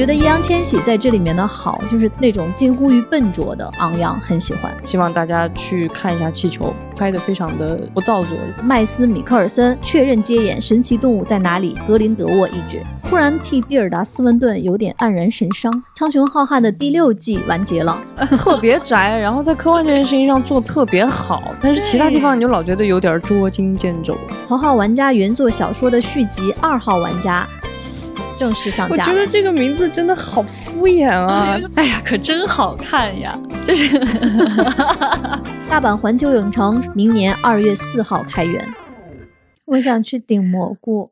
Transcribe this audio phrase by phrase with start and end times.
[0.00, 4.74] 觉得易烊千玺在这里面的好，就是那种近乎于笨拙的昂扬，很喜欢。
[4.82, 8.34] 希望大家去看一下《气球》，拍的非常的不造作。
[8.62, 12.78] 麦斯·米克尔森确认接演《神奇动物在哪里》格林德沃一角，
[13.10, 15.70] 忽然替蒂尔达·斯文顿有点黯然神伤。
[15.94, 18.02] 《苍穹浩瀚》的第六季完结了，
[18.38, 24.14] 特别宅，然后在科幻这件事情上做特别好，但是其他地方你就老觉得有点捉襟见肘。
[24.48, 27.46] 《头号玩家》原作小说的续集《二号玩家》。
[28.40, 29.04] 正式上架。
[29.04, 31.60] 我觉得这个名字真的好敷衍啊！
[31.76, 33.38] 哎呀，可真好看呀！
[33.66, 33.98] 就是
[35.68, 38.66] 大阪环球影城明年二月四号开园，
[39.66, 41.10] 我想去顶蘑菇。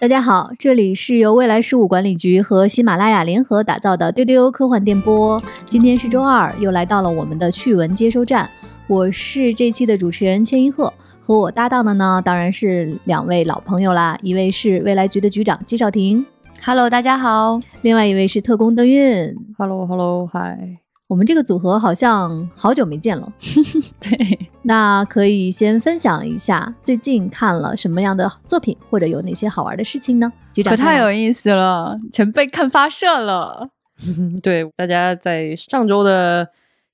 [0.00, 5.42] 大家好，这里是由未来事务管理局和喜马拉雅联合打造的丢丢科幻电波。
[5.68, 8.50] 今天是周二，又来到了我们的趣闻接收站。
[8.86, 10.90] 我是这期的主持人千一鹤。
[11.24, 14.18] 和我搭档的呢，当然是两位老朋友啦。
[14.22, 16.26] 一位是未来局的局长季少廷
[16.64, 20.80] ，Hello，大家好；另外一位是特工邓运，Hello，Hello，Hi。
[21.06, 23.32] 我们这个组合好像好久没见了。
[24.02, 30.32] 对， 那可以先分享一下最近看了什么样的作品，或者有哪些好玩的事情呢？
[30.52, 33.68] 局长，可太有意思了，前辈看发射了。
[34.42, 36.48] 对，大家在上周的。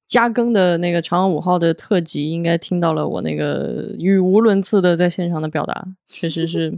[0.08, 6.76] 加更的那个嫦娥五号的特辑，应该听到了我那个语无伦次的在现场的表达，确实是，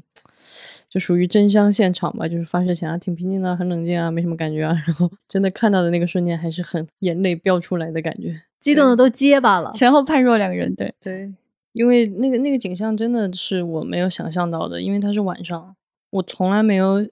[0.91, 2.27] 就属于真香现场吧。
[2.27, 4.73] 就是发射前啊，挺平静的，很冷静啊，没什么感觉啊。
[4.84, 9.70] 然后真的看到的那个瞬间，还是很眼泪飙出来的感觉，激动的都结巴了。
[9.75, 11.33] 前后判若两人，对对，
[11.73, 15.77] 因为那个那个景象真的是我没有想象到的，因为它是晚上，
[16.11, 17.08] 我从来没有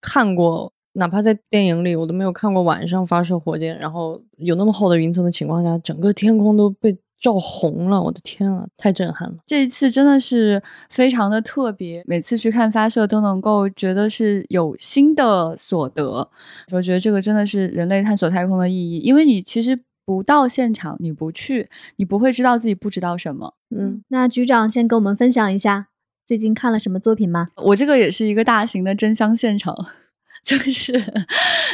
[0.00, 0.72] 看过。
[0.94, 8.02] 哪怕在电影里，我都没有看过晚上发射火箭，然后有那么厚的云层的情况下，整个天空都被照红了。
[8.02, 9.36] 我的天啊，太震撼了！
[9.46, 16.28] 这一次真的是非常的特别，每次去看发射都能够觉得是有新的所得。
[16.72, 23.54] 我觉得这个真的是人类探索太空的意义，因为你其实不到现场，你不去，你不会知道自己不知道什么。
[23.70, 25.86] 嗯，那局长先跟我们分享一下
[26.26, 27.48] 最近看了什么作品吗？
[27.56, 29.74] 我这个也是一个大型的真香现场。
[30.44, 30.92] 就是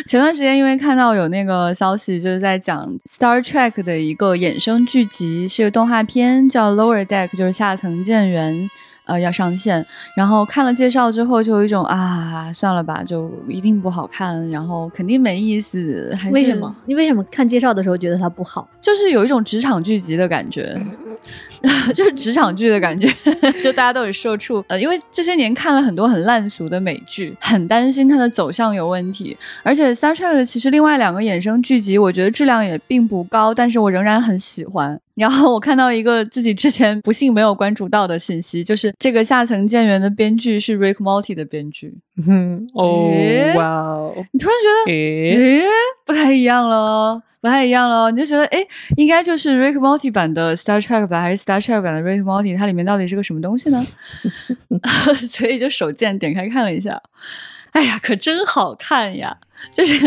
[0.06, 8.69] 前段时间，因为看到有那个消息，就是在讲《Star Trek》的一个衍生剧集，是个动画片，叫《Lower Deck》，就是下层舰员。
[9.06, 16.12] 呃，要上线，然后看了介绍之后，就有一种啊，算了吧，就一定不好看，然后肯定没意思。
[16.19, 16.75] 还是为什么？
[16.87, 18.69] 你为什么看介绍的时候觉得它不好？
[18.81, 20.76] 就是有一种职场剧集的感觉，
[21.94, 23.06] 就是职场剧的感觉，
[23.62, 24.65] 就大家都有社畜。
[24.69, 29.37] 呃，因为这些年看了很多很烂俗的美剧，很担心它的走向有问题。
[29.62, 34.99] 而且 Star Trek 其实另外两个衍生剧集，我觉得质量也并不高，但是我仍然很喜欢。
[35.15, 41.94] 然后我看到一个自己之前不幸没有关注到的信息，就是这个下层舰员的编剧是 Rick Morty 的编剧。
[42.28, 43.11] 嗯，哦，
[43.56, 44.12] 哇哦！
[44.33, 45.65] 你突然觉得，诶，
[46.05, 48.11] 不太一样了，不太一样了。
[48.11, 48.59] 你就觉得，哎，
[48.97, 52.57] 应该就是 Rick Morty 版的 Star Trek 吧，还是 Star Trek 版的 Rick Morty？
[52.59, 53.87] 它里面到底是个什么东西呢？
[55.31, 57.01] 所以就手贱点开看了一下，
[57.71, 59.37] 哎呀，可真好看呀！
[59.73, 59.99] 就是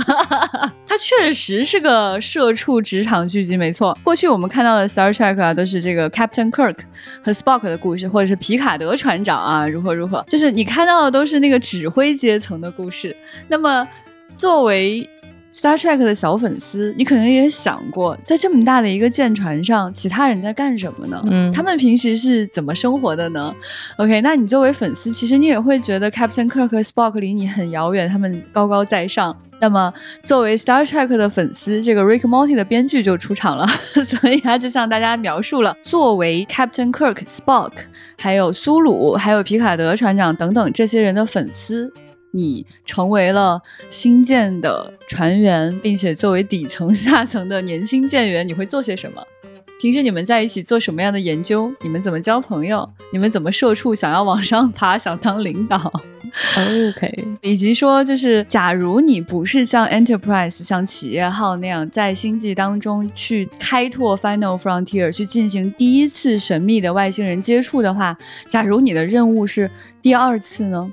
[0.86, 3.96] 它确实是个社畜职场剧集，没错。
[4.02, 6.76] 过去我们看到的 Star Trek 啊，都是这个 Captain Kirk
[7.24, 13.16] 和 Spock 的故事，或者是皮卡德船长啊，如何如何，就是你看到的都是那个指挥阶层的故事。
[13.48, 13.86] 那么
[14.34, 15.08] 作为
[15.56, 21.18] Star Trek 的小粉丝，你可能也想过，在这么大的一个舰船上，其他人在干什么呢？
[21.30, 23.54] 嗯，他们平时是怎么生活的呢
[23.96, 29.34] ？OK，那你作为粉丝，其实你也会觉得 Captain Kirk 和 Spock 离你很遥远，他们高高在上。
[29.58, 29.90] 那么，
[30.22, 33.66] 作为 Star Trek 的粉丝，这个 Rick Morty 的编剧就出场了，
[34.20, 37.72] 所以他就向大家描述了，作为 Captain Kirk、Spock，
[38.18, 41.90] 还有苏鲁，还有皮卡德船长等等这些人的粉丝。
[42.36, 49.22] 你成为了新建的船员，并且作为底层下层的年轻舰员，你会做些什么？
[49.78, 51.70] 平时你们在一起做什么样的研究？
[51.82, 52.88] 你们怎么交朋友？
[53.12, 53.94] 你们怎么社畜？
[53.94, 55.76] 想要往上爬，想当领导
[56.56, 68.16] ？OK， 以及说，就是假如你不是像 Enterprise、像企业号那样在星际当中去开拓 Final Frontier，去进行第一次神秘的外星人接触的话，
[68.48, 69.70] 假如你的任务是
[70.00, 70.90] 第二次呢？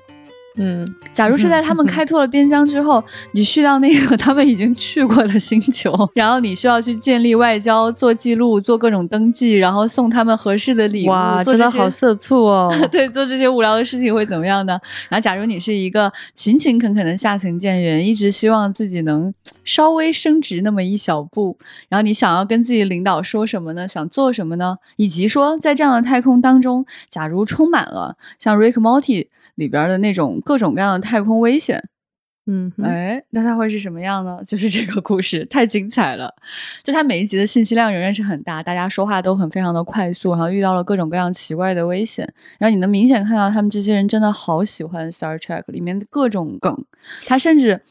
[0.55, 3.03] 嗯，假如是在他们开拓了边疆之后，
[3.33, 12.71] 你去到那个他们已经去过的星球， 然后你需要去建立外交、做记录、做各种登记，然后送他们合适的礼物，哇，真的好色醋哦！
[12.91, 14.79] 对，做这些无聊的事情会怎么样呢？
[15.09, 19.33] 然后，假如你是一个勤勤恳恳的下层舰员，一直希望自己能
[19.63, 21.57] 稍微升职那么一小步，
[21.89, 23.87] 然后你想要跟自己的领导说什么呢？
[23.87, 24.77] 想做什么呢？
[24.97, 29.29] 以及说，在这样的太空当中，假如充满了像 Rick Morty。
[29.55, 31.81] 里边的那种各种各样的太空危险，
[32.47, 34.39] 嗯哼，哎，那它会是什么样呢？
[34.45, 36.33] 就是这个故事太精彩了，
[36.83, 42.27] 就它每一集的信息量仍然是很大，大家说话都很非常的快速，然后遇到了各种各样奇怪的危险，
[42.59, 46.85] 然后你能明显看到他们这些人真的好喜欢 Star Trek 里面的各种梗，
[47.25, 47.81] 它甚至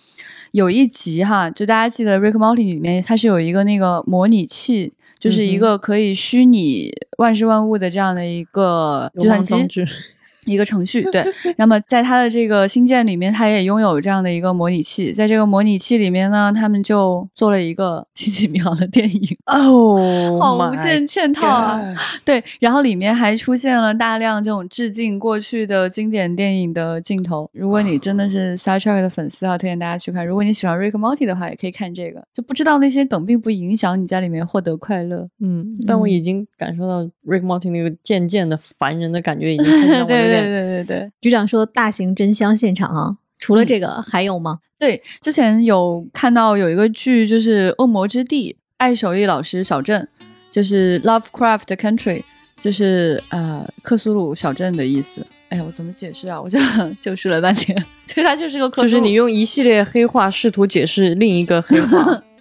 [0.50, 4.92] 有一集哈，就大家记得 Rick Morty 里面它是有一个那个模拟器。
[5.22, 9.54] 就是一个可以虚拟万事万物的这样的一个计算机。
[10.46, 11.24] 一个程序对，
[11.56, 15.12] 那么在它的这个新建里面，它也拥有这样的一个模拟器。
[15.12, 21.94] 在这个模拟器里面呢，他们就做了一个《星际迷航》的电影哦， 好无限嵌套啊！
[22.24, 27.48] 对，然后里面还出现了大量这种致敬过去的经典电影的镜头。
[27.52, 30.26] 如果你真的是 Star Trek 的粉丝，啊推荐大家去看。
[30.26, 32.22] 如果你喜欢 Rick Morty 的话，也可以看这个。
[32.34, 35.28] 就不知道那些梗并不影响你在里面获得快乐。
[35.40, 40.31] 嗯，但我已经感受到 Rick Morty 那个渐渐的烦人的感觉已经 开始对。
[40.40, 44.58] 对对对对，局长说大型真香现场啊，除了这个还有吗？
[44.78, 50.08] 对，之前有看到有一个剧，就是《恶魔之地》，爱手艺老师小镇，
[50.50, 52.22] 就是 Lovecraft Country，
[52.56, 55.24] 就是呃克苏鲁小镇的意思。
[55.50, 56.40] 哎呀，我怎么解释啊？
[56.42, 56.58] 我就
[57.00, 57.76] 就试了半天，
[58.12, 62.22] 对，它就是个克苏鲁，就是你用一系列黑话试图解释另一个黑话。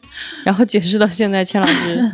[0.43, 2.11] 然后解释到现在，钱老师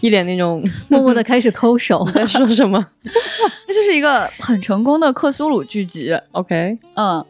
[0.00, 2.84] 一脸那种 默默的开始抠手，在说什么？
[3.66, 6.16] 这就是一个很成功的克苏鲁剧集。
[6.32, 7.24] OK，嗯，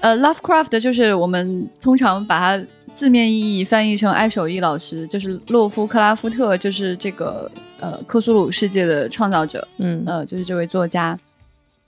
[0.00, 2.64] 呃，Lovecraft 就是我们通常把它
[2.94, 7.50] 字面意义翻译成爱手艺老师，就是洛夫克拉夫特，就是这个
[7.80, 9.66] 呃克苏鲁世界的创造者。
[9.78, 11.18] 嗯，呃，就是这位作家。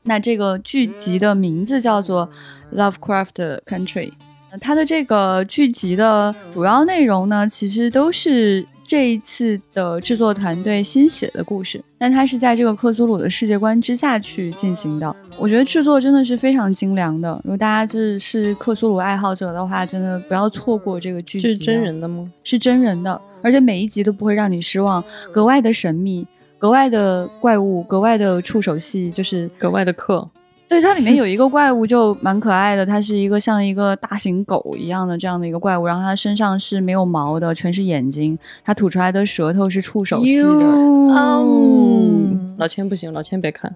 [0.05, 2.29] 那这个剧集的名字叫做
[2.75, 4.13] Lovecraft Country。
[4.61, 15.15] 它的这个剧集的主要内容呢，其实都是这一次的制作团队新写的故事，但它是在这个克苏鲁的世界观之下去进行的。
[15.39, 17.41] 我觉得制作真的是非常精良的。
[17.45, 21.49] 如果大家这是克苏鲁爱好者的话，真的不要错过这个剧集。
[21.49, 22.31] 是真人的吗？
[22.43, 26.27] 是真人的，而且每一集都不会让你失望，格外的神秘，
[26.59, 30.29] 格外的怪物，格外的触手戏，就是格外的克。
[30.71, 40.65] 对，它里面有一个怪物就蛮可爱的，它是一个像一个大型狗一样的这样的一个怪物，然后它身上是没有毛的，全是眼睛，它吐出来的舌头是触手系的。
[40.65, 43.75] 嗯，老千不行，老千别看，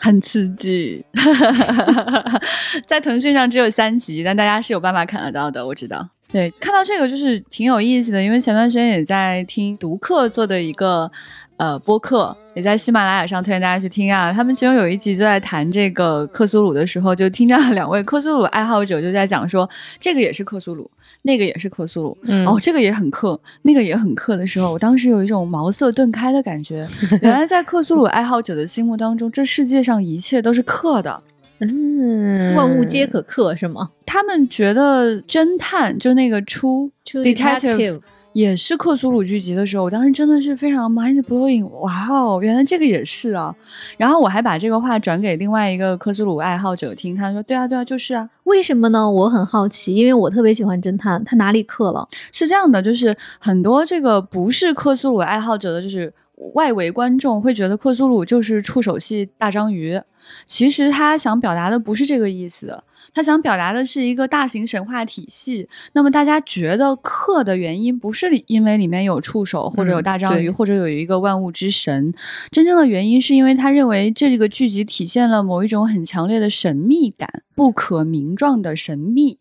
[0.00, 1.04] 很刺激。
[2.84, 6.08] 在腾讯上只有三集，但大家是有办法看得到的，我知道。
[6.32, 11.12] 对，看到这个就是挺有意思的，因为前段时间也在听读客做的一个。
[11.56, 14.32] 呃，播客也在喜马拉雅上推荐大家去听啊。
[14.32, 19.68] 他们其中有一集就在谈这个克苏鲁的时候，就听到两位克苏鲁爱好者就在讲说，
[20.00, 20.90] 这个也是克苏鲁，
[21.22, 26.88] 那个也是克苏鲁，嗯哦，这个也很克，那个也很克的时候，我当时有一种茅塞顿开的感觉。
[27.22, 31.22] 原来在克苏鲁爱好者的心目当中，这世界上一切都是克的，
[31.60, 33.90] 嗯，万物皆可克是吗？
[34.04, 38.00] 他们觉得侦探就那个出 detective。
[38.32, 43.54] 也是克苏鲁剧集的时候，我当时真的是非常 mind blowing，哇哦，原来这个也是啊！
[43.96, 49.10] 然后我还把这个话转给另外一个克苏鲁爱好者听，他说：“对啊，对啊，就是啊，为什么呢？
[49.10, 52.08] 我很好奇，因为我特别喜欢侦探，他哪里克了？
[52.32, 56.12] 是这样的，就是很多这个不是克苏鲁爱好者的，就是
[56.54, 60.00] 外围观众会觉得克苏鲁就是触手系大章鱼，
[60.46, 62.82] 其实他想表达的不是这个意思。”
[63.14, 65.68] 他想表达的是一个大型神话体系。
[65.92, 72.14] 那么大家觉得克的原因不是因为里面有触手，或者有大章鱼，或者有一个万物之神。
[72.50, 79.38] 真正的原因是因为他认为这个剧集体现了某一种很强烈的神秘感，不可名状的神秘。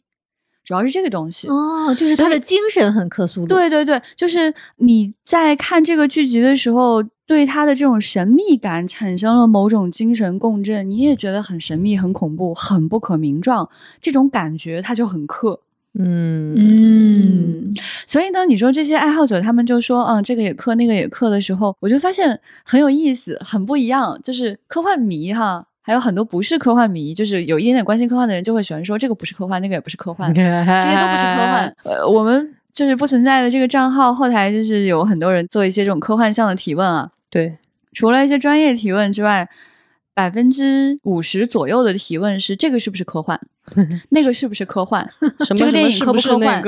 [0.72, 3.48] 主要是这个东西哦，就是他的精神很克苏鲁。
[3.48, 7.04] 对对对，就是你在看这个剧集的时候。
[7.28, 13.70] 对他的这种神秘感产生了某种精神共振，你也觉得很神秘、很恐怖、很不可名状，
[14.02, 15.62] 这种感觉他就很克。
[15.98, 17.74] 嗯嗯，
[18.06, 24.20] 所以呢，你说这些爱好者他们就说，嗯，这个也克，那个也克的时候，我就发现很有意思，很不一样。
[24.22, 31.76] 就是科幻迷哈，还有很多不是科幻迷，就是有一点点关心科幻的人就会喜欢说，这个不是科幻，那个也不是科幻， 这些都不是科幻。
[31.86, 37.10] 呃，我们就是不存在的这个账号后台，就是有很多人做一些这种科幻向的提问啊。
[37.30, 37.58] 对，
[37.94, 39.50] 除了一些专业提问之外，
[40.14, 43.40] 百分之五十左右的提问是这个是不是科幻，
[44.12, 45.10] 那个是不是科幻，
[45.58, 46.62] 这个电影科不科幻？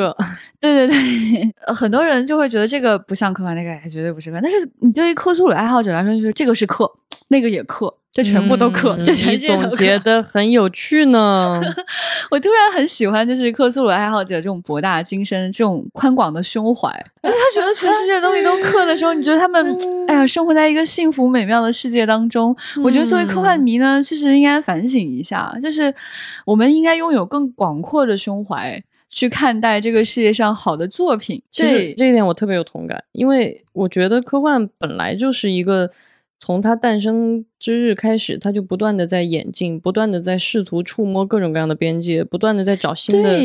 [0.60, 4.42] 对对对，很多人就会觉得这个不像科幻，那个绝对不是科幻。
[4.42, 6.92] 但是你对于科苏鲁爱好者来说，就是这个是克，
[7.28, 7.94] 那个也克。
[8.14, 11.60] 这全部都刻，这全是总结的很有趣呢。
[12.30, 16.88] 我突然很喜欢，就是克苏鲁爱好者这种博大精深、这种宽广的胸怀。
[17.24, 19.76] 而 且他觉得全世界的东西都克的时候，你觉得他们
[20.08, 22.56] 哎呀，生活在一个幸福美妙的世界当中。
[22.84, 25.94] 我觉得作为科幻迷呢，其实应该反省一下，就是
[26.46, 28.84] 我们应该拥有更广阔的胸怀。
[29.16, 31.40] 去看待这个世界上好的作品。
[31.52, 35.88] 其实这一点我特别有同感，因为我觉得科幻本来就是一个
[36.46, 43.40] 从它诞生之日开始，它就不断的在演进，不断的在试图触摸各种各样的边界，不断的在找新的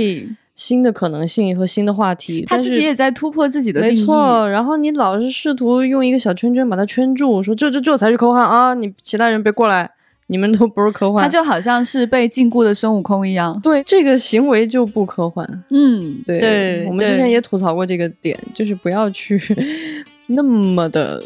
[0.57, 2.45] 新的可能性和新的话题。
[2.49, 4.50] 他自己也在突破自己的没错。
[4.50, 8.75] 然后你老是试图用一个小圈圈把它圈住，说这这这才是科幻啊！
[8.75, 9.88] 你其他人别过来。
[10.31, 13.59] 你们都不是科幻，他就好像是被禁锢的孙悟空一样。
[13.62, 15.64] 对，这个行为就不科幻。
[15.71, 19.40] 嗯，对，对，我们之前也吐槽过这个点，就是不要去
[20.28, 21.23] 那么的，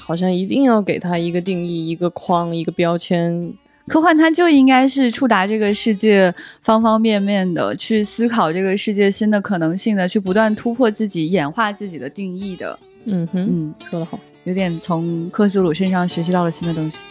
[0.00, 3.52] 好像一定要给它一个定义、一个框、一个标签。
[3.86, 12.78] 科幻它就应该是触达这个世界方方面面的，去思考这个世界新的可能性的，去不断突破自己、演化自己的定义的。
[13.04, 17.04] 嗯哼，嗯，说得好，有点从克苏鲁身上学习到了新的东西。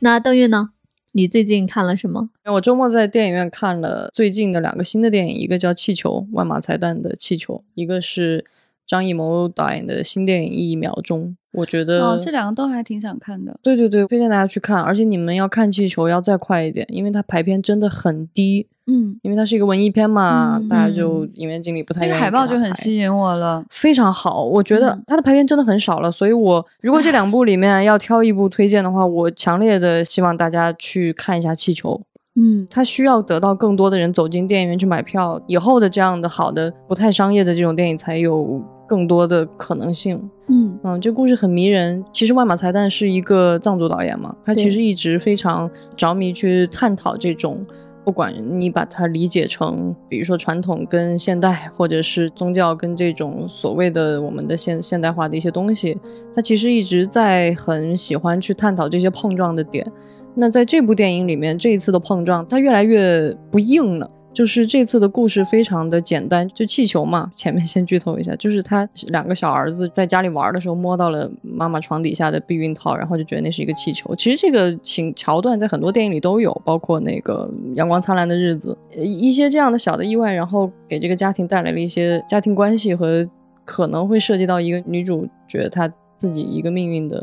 [0.00, 0.70] 那邓月呢？
[1.14, 2.30] 你最近看了什么？
[2.46, 8.46] 我周末在电影院看了最近的两个新的电影，一个叫《气球》，万马才旦的《气球》，一个是
[8.86, 11.20] 张艺谋导演的新电影《一秒钟》。
[11.52, 13.58] 我觉得哦，这两个都还挺想看的。
[13.62, 18.66] 对对对，推荐大家去看，而且你们要看《气球》要再快一点，因为它排片真的很低。
[18.86, 22.18] 嗯，因为它是一个文艺片嘛，大家就影院经理不太这个。
[22.18, 24.42] 海报就很吸引我了，非常好。
[24.42, 31.94] 我觉得它的排片真的很少了，所以我如果这两部里面要挑一部推荐的话，我强烈的希望大家去看一下《气球》。
[32.34, 40.18] 嗯，他需要得到更多的人走进电影院去买票，以后的这样的好的不太商业的这种电影才有更多的可能性。
[40.48, 42.04] 嗯嗯，这故事很迷人。
[42.12, 47.64] 其实万马才旦是一个藏族导演嘛，他其实一直非常着迷去探讨这种。
[48.04, 55.96] 不管你把它理解成，比如说传统跟现代，或者是宗教跟这种所谓的我们的现现代化的一些东西，
[56.34, 59.86] 他其实一直在很喜欢去探讨这些碰撞的点。
[60.34, 64.10] 那在这部电影里面，这一次的碰撞，它越来越不硬了。
[64.34, 67.30] 就是这次的故事非常的简单，就气球嘛。
[67.34, 74.14] 前面先剧透一下，就是他两个小儿子在家里玩的时候摸到了妈妈床底下的避孕套，然后就觉得那是一个气球。
[74.16, 77.46] 其实这个情桥段在很多电影里都有，包括那个
[77.76, 83.28] 《阳光灿烂的日子》，一些这样的小的意外，然后给这个家庭带来了一些家庭关系和
[83.66, 87.22] 可能会涉及到一个女主角她自己一个命运的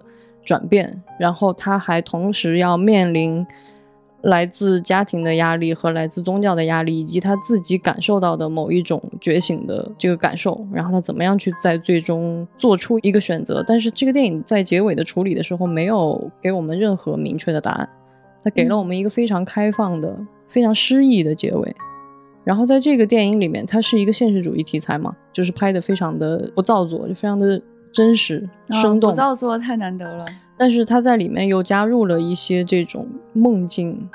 [0.50, 3.46] 转变，然后他还同时要面临。
[4.24, 13.64] 来自家庭的压力和来自宗教的压力，以及他自己感受到的某一种觉醒的这个感受，然后他怎么样去在最终做出一个选择？
[13.66, 17.88] 但是这个电影在结尾的处理的时候，没有给我们任何明确的答案，
[18.44, 20.14] 他给了我们一个非常开放的、
[20.50, 21.74] 非常诗意的结尾。
[22.44, 28.48] 然后在这个电影里面，它是一个现实主义题材嘛，就是拍的非常的不造作，就非常的真实
[28.82, 29.12] 生动。
[29.12, 30.26] 不造作太难得了。
[30.58, 34.10] 但是他在里面又加入了一些这种梦境、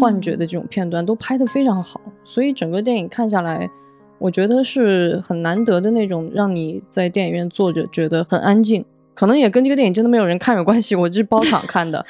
[0.00, 2.00] 幻觉的这种片段，都拍得非常好。
[2.24, 3.70] 所以整个电影看下来，
[4.18, 8.84] 我觉得是很难得的那种，让你在电影院坐着觉得很安静。
[9.14, 12.04] 可能也跟这个电影真的没有人看有关系，我是包场看的。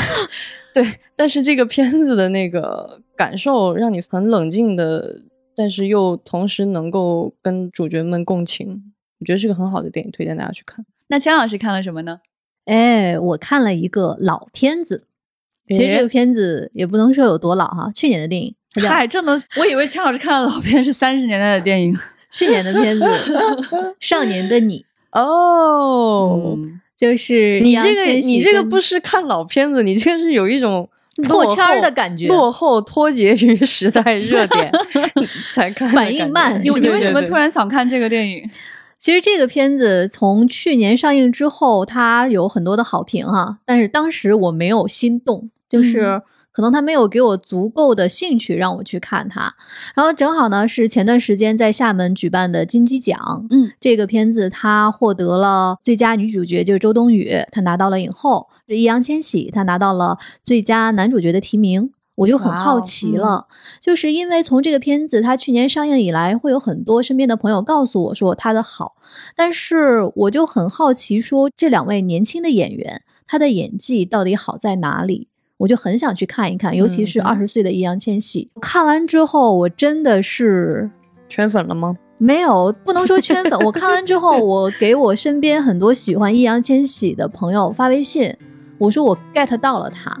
[0.72, 0.84] 对，
[1.16, 5.22] 但是这个片子的那个感受，让你很冷静的，
[5.56, 10.84] 但是又同时能够跟主角们共情，我觉得是个很好的电影，推荐大家去看。
[11.08, 12.20] 那姜老师看了什么呢？
[12.66, 15.04] 哎，我看了一个老片子，
[15.68, 18.54] 其实这个片子也不能说有多老哈，去年的电影。
[18.86, 19.42] 嗨，这能？
[19.56, 21.96] 我以为钱老师看的老片是三十年代的电影，
[22.30, 23.04] 去年的片子
[23.98, 24.84] 《少年的你》
[25.18, 26.56] 哦，
[26.96, 30.88] 就是你这个你这个不是看老片子，你这个是有一种
[31.26, 34.70] 破圈的感觉，落后脱节于时代热点
[35.54, 36.60] 才看，反应慢。
[36.62, 38.48] 你为什么突然想看这个电影？
[38.98, 49.54] 其实这个片子从去年上映之后，它有很多的好评哈，但是当时我没有心动，就是可能它没有给我足够的兴趣让我去看它。
[49.94, 61.90] 然后正好呢是前段时间在厦门举办的金鸡奖，嗯，这个片子它获得了最佳女主角，就是周冬雨，她拿到了影后；是易烊千玺，他拿到了最佳男主角的提名。
[62.18, 63.46] 我就很好奇了，
[63.80, 68.96] 就是因为从这个片子它去年上映以来，会有很多身边的朋友告诉我说它的好，
[69.36, 75.28] 但是我就很好奇，说这两位年轻的演员他的演技到底好在哪里？
[75.58, 78.50] 我就很想去看一看，尤其是二十岁的易烊千玺。
[78.60, 80.90] 看完之后，我真的是
[81.28, 81.96] 圈粉了吗？
[82.16, 83.56] 没有，不能说圈粉。
[83.60, 88.36] 我看完之后，我给我身边很多喜欢易烊千玺的朋友发微信，
[88.78, 90.12] 我说我 get 到了他。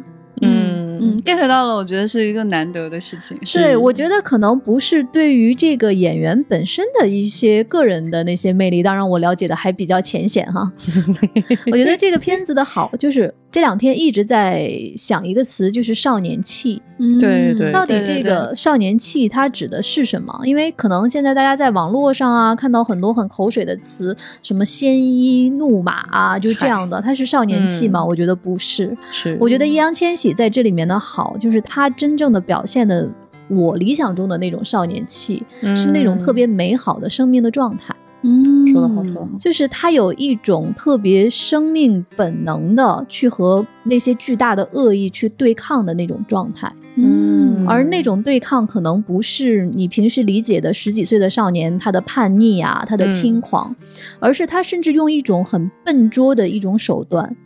[0.42, 3.36] 嗯嗯，get 到了，我觉得是一个难得的事情。
[3.52, 10.72] 对，我觉得可能不是对于这个演员本身的一些个人的那些魅力，当然我了解的还比较浅显哈。
[11.70, 16.82] 我觉得这个片子的好，就是这两天一直在想一个词，就是少年气。
[17.18, 20.38] 对对到底这个少年气它指的是什么？
[20.44, 28.00] 因为可能现在大家在网络上啊看到很多很口水的词，什么鲜衣怒马啊，就这样的，它是少年气吗？
[28.00, 28.96] 嗯我觉得不是。
[29.10, 33.08] 是，我觉得易烊千玺在这里面的好，就是他真正的表现的
[33.48, 35.42] 我理想中的那种少年气，
[35.76, 37.94] 是那种特别美好的生命的状态。
[38.22, 39.28] 嗯说得好说得好。
[39.38, 47.66] 就是他有一种特别生命本能的去和那些巨大的恶意去对抗的那种状态，嗯。
[47.66, 53.74] 而那种对抗可能不是你平时理解的十几岁的少年他的叛逆啊，他的轻狂，
[54.18, 57.36] 而是他甚至用一种很笨拙的一种手段，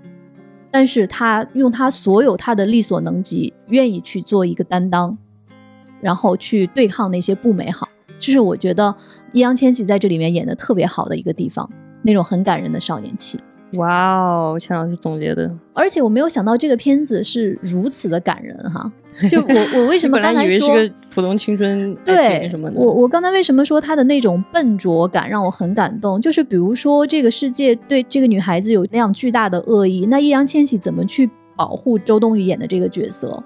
[0.71, 5.19] 但是他用他所有他的力所能及，愿意去做一个担当，
[6.00, 7.88] 然后去对抗那些不美好。
[8.21, 8.95] 这是我觉得
[9.33, 11.69] 易烊千玺在这里面演的特别好的一个地方，
[12.03, 13.41] 那种很感人的少年气。
[13.75, 18.93] 哇哦，钱老师总结的，而且我没有想到这个片子是如此的感人哈！
[19.31, 22.79] 就我我为什么你本来以为是个普通青春爱对情什么的？
[22.79, 26.21] 我我刚才为什么说他的那种笨拙感让我很感动？
[26.21, 33.43] 就是比如说这个世界对这个女孩子有那样巨大的恶意，那易烊千玺怎么去保护周冬雨演的这个角色？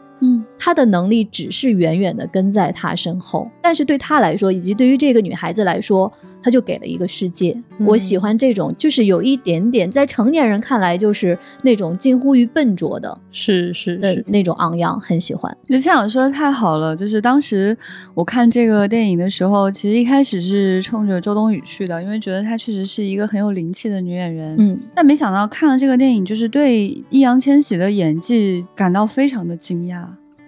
[0.67, 7.57] 嗯他的能力只是远远的跟在他身后，但是对他来说，以及对于这个女孩子来说，他就给了一个世界。
[7.79, 15.57] 嗯我喜欢这种，就是有一点点在成年人看来就是那种近乎于笨拙的是是是，那种昂扬，很喜欢。
[15.69, 17.77] 就千晓说的太好了，就是当时
[18.13, 24.57] 我看这个电影的时候，其实一开始是冲着周冬雨去的，因为觉得她确实是一个很有灵气的女演员。
[24.59, 30.05] 嗯，但没想到看了这个电影，就是对易烊千玺的演技感到非常的惊讶。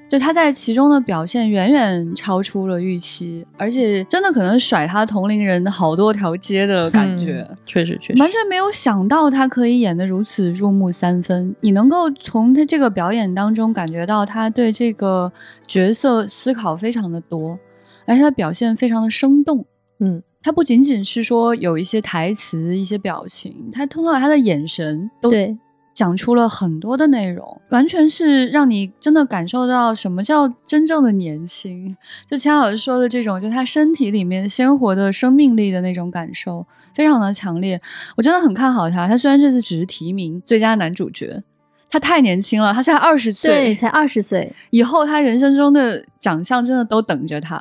[0.09, 7.47] 就他在其中的表现远远超出了预期，而且真的可能甩他同龄人好多条街的感觉。
[7.49, 15.31] 嗯确实确实完全没有想到他可以演得如此入木三分，你能够从他这个表演当中感觉到他对这个
[15.67, 17.59] 角色思考非常的多，
[18.07, 19.67] 而且他表现非常的生动。
[20.01, 25.55] 嗯，他不仅仅是说有一些台词、一些表情，他通过他的眼神都对，
[25.99, 31.97] 讲出了很多的内容，完全是让你真的感受到什么叫真正的年轻。
[32.31, 37.81] 就钱老师说的这种，就他身体里面鲜活的生命力的那种感受，非常的强烈。
[38.17, 39.09] 我真的很看好他。
[39.09, 41.43] 他虽然这次只是提名最佳男主角，
[41.91, 44.55] 他太年轻了，他才二十岁对，才二十岁。
[44.71, 47.61] 以后他人生中的奖项真的都等着他。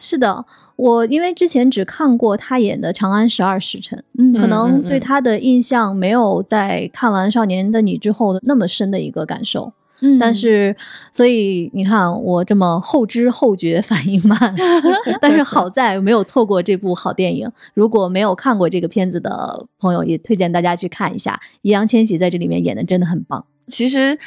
[0.00, 0.44] 是的，
[0.76, 9.72] 我因为之前只看过他演的《长安十二时辰》，嗯可能对他的印象没有在看完《少年的你》之后那么深的一个感受。
[10.04, 10.74] 嗯但是，
[11.12, 14.36] 所以你看我这么后知后觉，反应慢，
[15.22, 17.48] 但是好在没有错过这部好电影。
[17.72, 21.40] 如果没有看过这个片子的朋友，也推荐大家去看一下。
[21.60, 23.46] 易烊千玺在这里面演的真的很棒。
[23.68, 24.18] 其实，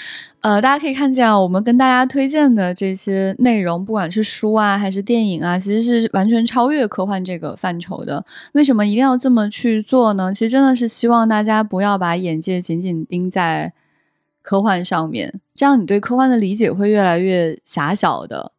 [0.41, 8.25] 呃，大家可以看见啊，我们跟大家推荐的这些内容，不管是书啊还是电影啊，其实是完全超越科幻这个范畴的。
[8.53, 10.33] 为什么一定要这么去做呢？
[10.33, 13.73] 其实真的是希望大家不要把眼界紧紧盯在
[14.41, 18.51] 科幻上面，这样你对科幻的理解会越来越狭小的。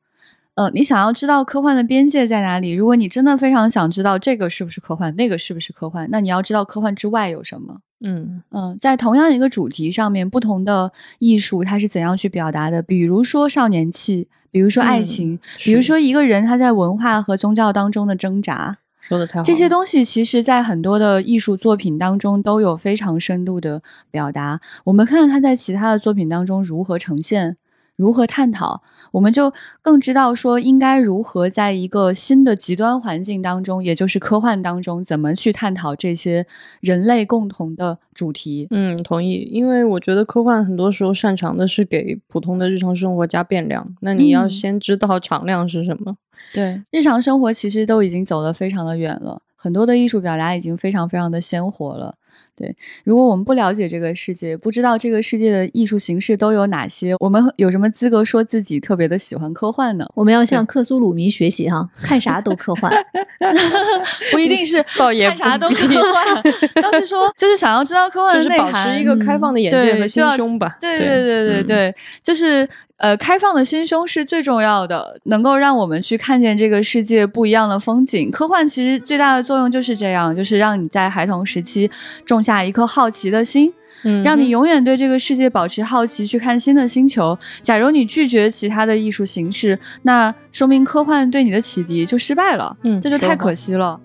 [0.57, 2.73] 呃，你想要知道科幻的边界在哪里？
[2.73, 7.81] 如果你真的非常想知道这个是不是科幻，那个是不是科幻，那你要知道科幻之外有什么。
[8.01, 12.83] 嗯嗯，在同样一个主题上面，不同的艺术它是怎样去表达的？
[12.83, 24.61] 比如说少年气，比如说爱嗯情，比如说一个人他在文化和宗教当中的挣扎，说的太好了，这些东西其实在很多的艺术作品当中都有非常深度的表达。
[24.85, 27.57] 我们看看他在其他的作品当中如何呈现。
[27.97, 36.47] 如何探讨，我们就更知道说应该如何在一个新的极端环境当中，也就是科幻当中，怎么去探讨这些
[36.81, 38.67] 人类共同的主题。
[38.71, 46.17] 嗯，同意，因为我觉得科幻很多时候擅长的是给普通的日常生活加变量，那你要嗯先知道 常量是什么。
[46.55, 52.15] 对，日常生活其实都已经走得非常的远了，很多的艺术表达已经非常非常的鲜活了。
[52.55, 60.07] 对，如果我们不了解这个世界，不知道这个世界的艺术形式都有哪些，我们有什么资格说自己特别的喜欢科幻呢？
[60.15, 62.91] 我们要向克苏鲁迷学习哈，看啥都科幻。
[64.33, 70.79] 不一定是看啥都科幻，倒是说就是想要知道科幻就是保的内涵，持一个开放的眼界对和心胸吧。
[70.81, 72.67] 对对对对嗯对，就是
[72.99, 78.31] 呃，开放的心胸是最重要的，能够让我们去看见这个世界不一样的风景。
[78.31, 81.91] 科幻其实最大的作用就是这样，就是让你在孩童时期
[82.25, 83.73] 种下一颗好奇的心。
[84.05, 87.37] 嗯让你永远对这个世界保持好奇，去看新的星球。
[87.63, 93.99] 假如你拒绝其他的艺术形式，那说明科幻对你的启迪就失败了，嗯这就太可惜了。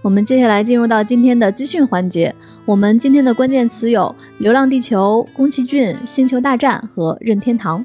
[0.00, 2.34] 我们接下来进入到今天的资讯环节。
[2.66, 7.84] 我们今天的关键词有《流浪地球》、宫崎骏、《星球大战》和任天堂。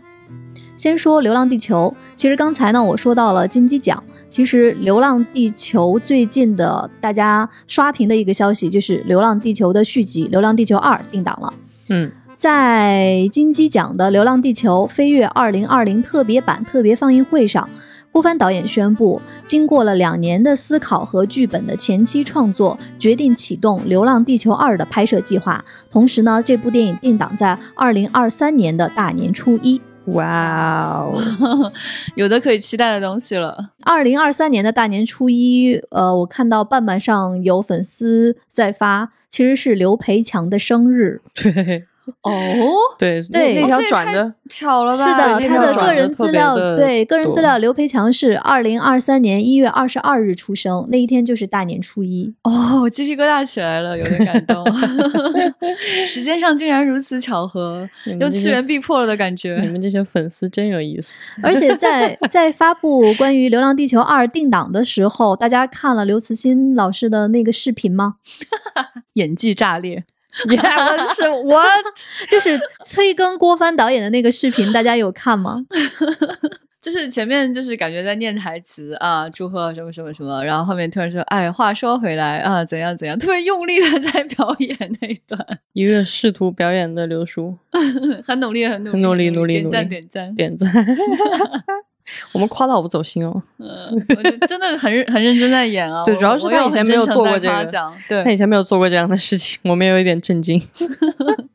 [0.77, 11.53] 先说《流浪地球》，其实刚才呢我说到了金鸡奖，其实《流浪地球》最近的大家刷屏的一个消息就是《流浪地球》的续集《流浪地球二》定档了。
[11.89, 15.67] 嗯，在金鸡奖的《流浪地球：飞跃2020》
[16.01, 17.67] 特别版特别放映会上。
[18.11, 25.63] 郭帆导演宣布，经过了两年的思考和剧本的前期创作，决定启动《流浪地球二》的拍摄计划。
[25.89, 29.81] 同时呢，这部电影定档在二零二三年的大年初一。
[30.13, 31.21] 哇哦，
[32.15, 33.73] 有的可以期待的东西了。
[33.83, 41.21] 二零二三年的大年初一，呃，我看到瓣瓣上有粉丝在发，其实是刘培强的生日。
[41.35, 41.85] 对。
[42.23, 42.31] 哦，
[42.97, 45.05] 对对，那条转的巧了吧？
[45.05, 52.33] 是的，他的个人资料，对个人资料，刘培强是二零二三年一月二十二日出生，那一天就是大年初一。
[52.43, 54.65] 哦，我鸡皮疙瘩起来了，有点感动。
[56.05, 57.87] 时间上竟然如此巧合，
[58.19, 59.59] 又次元必破了的感觉。
[59.61, 61.17] 你们这些粉丝真有意思。
[61.43, 68.15] 而且在在发布关于《流浪地球二》定档的时候，大家看了刘慈欣老师的那个视频吗？
[69.13, 70.03] 演技炸裂。
[70.49, 70.57] 也
[71.15, 71.61] 是我，
[72.29, 75.65] 就是催更郭帆导演的那个视频，大家有看吗？
[76.81, 87.57] 就是前面就是感觉在念台词啊，祝贺什么什么什么，然后后面突然说，哎，话说回来啊，怎样怎样，特别用力的在表演那一段，一个试图表演的刘叔，
[88.25, 90.71] 很努力，很努力，努力，努力，点赞，点赞，点赞。
[92.31, 93.67] 我们夸他好不走心哦， 嗯，
[94.47, 96.03] 真的很很认真在演啊。
[96.05, 97.65] 对，主要是他以前没有做过这个，
[98.07, 100.61] 对，他以前没有做过这样的事情，我们有一点震惊。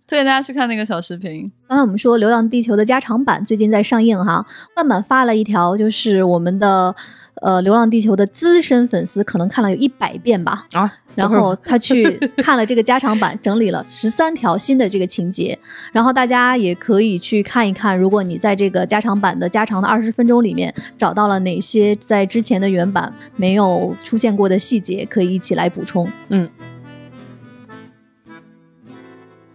[0.06, 1.50] 推荐大家去看那个小视频。
[1.66, 4.44] 刚才我们说《流浪地球》的加长版最近在上映哈，
[4.76, 6.94] 万版发了一条，就是我们的。
[7.42, 12.04] 呃，《流浪地球》的资深粉丝可能看了有一百遍吧啊，然后他去
[12.38, 15.58] 看了这个加长版，整理了十三条新的这个情节，
[15.92, 26.08] 然后大家也可以去看一看，如果你在这个加长版的加长的二十分钟里面找到了哪些在之前的原版没有出现过的细节，可以一起来补充。
[26.28, 26.48] 嗯。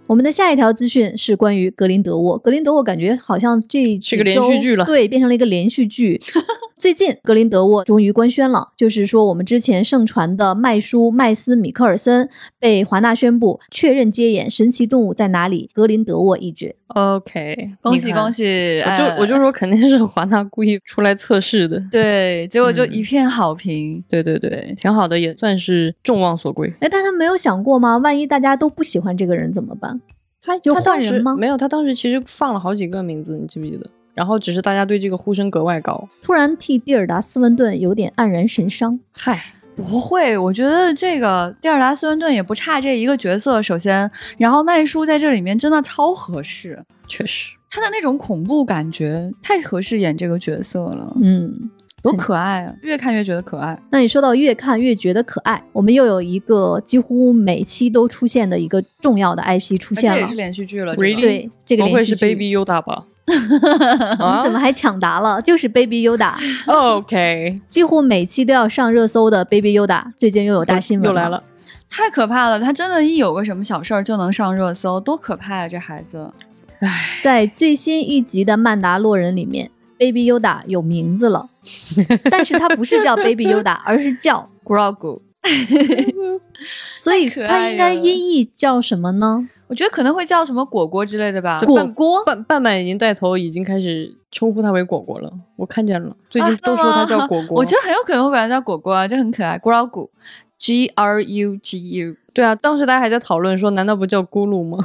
[0.09, 2.35] 我们的下一条资讯是关于格林德沃。
[2.35, 6.19] 格林德沃感觉好像这是个连续剧了，对，变成了一个连续剧。
[6.79, 16.73] 最近格林德沃终于官宣了，就是说我们之前盛传的麦叔麦斯米克尔森被华纳宣布确认接演《神奇动物在哪里》格林德沃一角。
[16.87, 18.79] OK，恭喜恭喜！
[18.79, 24.03] 我就我就说肯定是华纳故意出来测试的，对，结果就一片好评。
[24.09, 26.73] 对对对，挺好的，也算是众望所归。
[26.79, 27.97] 哎，但他没有想过吗？
[27.97, 29.98] 万一大家都不喜欢这个人怎么办？
[30.41, 31.35] 他就换人吗？
[31.35, 33.89] 没有，他当时其实放了好几个名字，你记不记得？
[34.13, 36.07] 然后只是大家对这个呼声格外高。
[36.21, 38.99] 突然替蒂尔达·斯文顿有点黯然神伤。
[39.11, 39.41] 嗨，
[39.75, 43.61] 不会，我觉得这个蒂尔达·斯文顿也不差这一个角色。
[43.61, 51.15] 首先，然后麦叔在这里面真的超合适，确实，他的那种恐怖感觉太合适演这个角色了。
[51.21, 51.69] 嗯。
[52.01, 52.73] 多可爱啊！
[52.81, 53.77] 越看越觉得可爱。
[53.91, 60.95] 那你说到越看越觉得可爱，我们又有一个几乎每期都出现的一个重要的 IP 出现了，这也是连续剧了。
[60.95, 63.05] 对，这个不会是 Baby Yoda 吧？
[63.29, 65.41] 你怎么还抢答了？
[65.41, 66.33] 就是 Baby Yoda。
[66.67, 71.43] OK，几乎每期都要上热搜的 Baby Yoda，最近又有大新闻又来了，
[71.89, 72.59] 太可怕了！
[72.59, 75.67] 他真的，一有个什么小事儿就能上热搜，多可怕啊！
[75.67, 76.33] 这孩子。
[76.79, 79.69] 唉，在最新一集的《曼达洛人》里面。
[79.99, 81.49] Baby Yoda 有名字了，
[82.31, 85.19] 但是他不是叫 Baby Yoda，而是叫 Grogu，
[86.95, 89.49] 所以他应该音译叫什么呢？
[89.67, 91.59] 我觉得可能会叫什么果果之类的吧。
[91.59, 95.31] 果果，半半半已经带头，已经开始称呼他为果果了。
[95.57, 97.57] 我看见了，最近都说他叫果果。
[97.59, 99.59] 我觉得很有可能会管他叫果果啊，就很可爱。
[99.59, 102.15] Grogu，G R U G U。
[102.33, 104.79] 对啊，当时大家还在讨论说，难道不叫咕噜吗？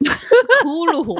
[0.62, 1.18] 骷髅，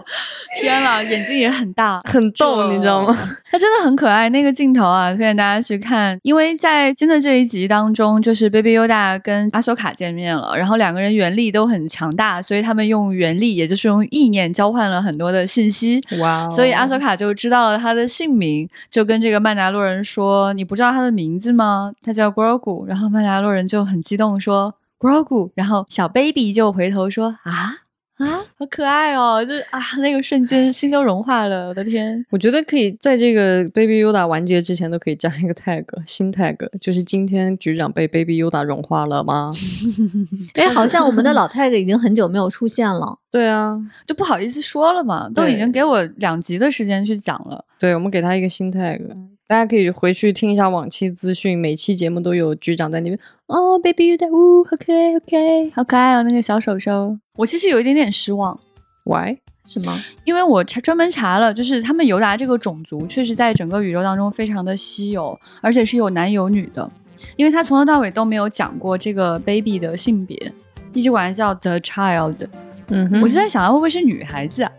[0.61, 3.17] 天呐，眼睛也很大， 很逗，你知道吗？
[3.51, 6.19] 他真的很可爱，那个镜头啊，推荐大家去看。
[6.23, 15.99] 因为在真的这一集当中，就是 Baby Yoda 跟阿索卡见面了，然后两个人原力都很强大，所以他们用原力，也就是用意念交换了很多的信息。
[16.21, 16.49] 哇！
[16.51, 21.93] 所以阿索卡就知道了他的姓名，就跟这个曼达洛人说：“你不知道他的名字吗？
[22.03, 27.79] 他叫 Grogu。”然后曼达洛人就很激动说：“Grogu。”然后小 Baby 就回头说：“啊。”
[28.19, 28.25] 啊，
[28.59, 29.45] 好可爱哦！
[29.45, 32.25] 就是啊，那个瞬间心都融化了，我的天！
[32.31, 39.53] 我觉得可以在这个 Baby Yoda 完结之前都可以加一个 tag， 新 tag，就是今天局长被 Baby Yoda 融化了吗？
[40.57, 43.19] 哎，好像我们的老 tag 已经很久没有出现了。
[43.31, 47.65] 对啊，就不好意思说了嘛，都已经给我两集的时间去讲了。
[47.79, 48.99] 对，我们给他一个新 tag，
[49.47, 53.19] 大家可以回去听一下往期资讯，每期节目都有局长在那边。
[53.49, 57.19] 哦，baby 又在呜，OK OK，好可爱哦，那个小手手。
[57.37, 58.59] 我其实有一点点失望
[59.05, 59.37] ，Why？
[59.67, 60.01] 什么？
[60.25, 66.89] 因为我查专门查了，就是他们尤达这个种族确实在整个宇宙当中非常的稀有，而且是有男有女的。
[67.35, 70.53] 因为他从头到尾都没有讲过这个 baby 的性别，
[70.93, 72.37] 一直管它叫 the child。
[72.89, 74.71] 嗯哼，我就在想，会不会是女孩子啊？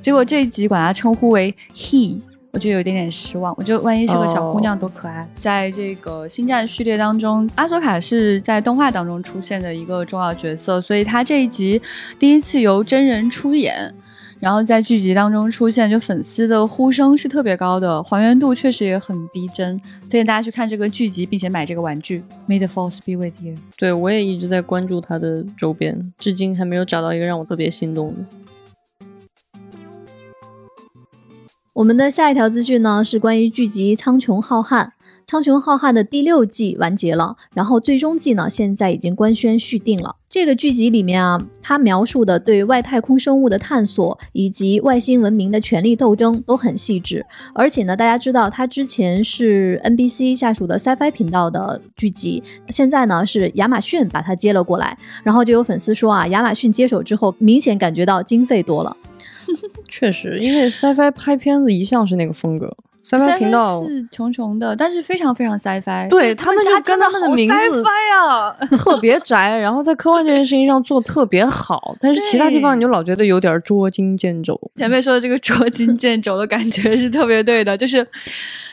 [0.00, 2.20] 结果这一集管它称呼为 he，
[2.52, 3.54] 我就有一点点失望。
[3.56, 5.28] 我觉得万一是个小姑娘多可爱。
[5.36, 11.80] 在这个星战序列当中，阿索卡是在动画当中出现的一个重要角色，所以她这一集
[12.18, 13.94] 第一次由真人出演。
[14.40, 22.22] 然后在剧集当中出现，就粉丝的呼声是特别高的，还原度确实也很逼真，推荐大家去看这个剧集，并且买这个玩具。
[22.48, 23.56] May the force be with you。
[23.76, 28.24] 对我也一直在关注他的周边，至今还没有找到一个让我特别心动的。
[31.78, 34.84] 我们的下一条资讯呢，是关于剧集《苍穹浩瀚》。
[35.24, 40.16] 《苍穹浩瀚》的第六季完结了，然后最终季呢，现在已经官宣续订了。
[40.28, 47.24] 这个剧集里面啊，它描述的对外太空生物的探索以及外星文明的权力斗争都很细致。
[47.54, 54.98] 而且呢，大家知道它之前是 NBC 下属的 Sci-Fi 频道的剧集，现在呢是亚马逊把它接了过来。
[55.22, 58.96] 然后就有粉丝说啊，亚马逊接手之后，明显感觉到经费多了。
[59.88, 62.76] 确实，因为 Sci-Fi 拍片子一向是那个风格。
[63.08, 66.08] Sci-fi 频道是穷穷的，但是非常非常 sci-fi。
[66.08, 67.84] 对他们就跟他们的名字
[68.26, 74.60] 啊 特别宅，然后在科幻这件事情上做特别好，但是其他地方你就老觉得有点捉襟见肘。
[74.76, 78.06] 前辈说的这个捉襟见肘的感觉是特别对的，就是。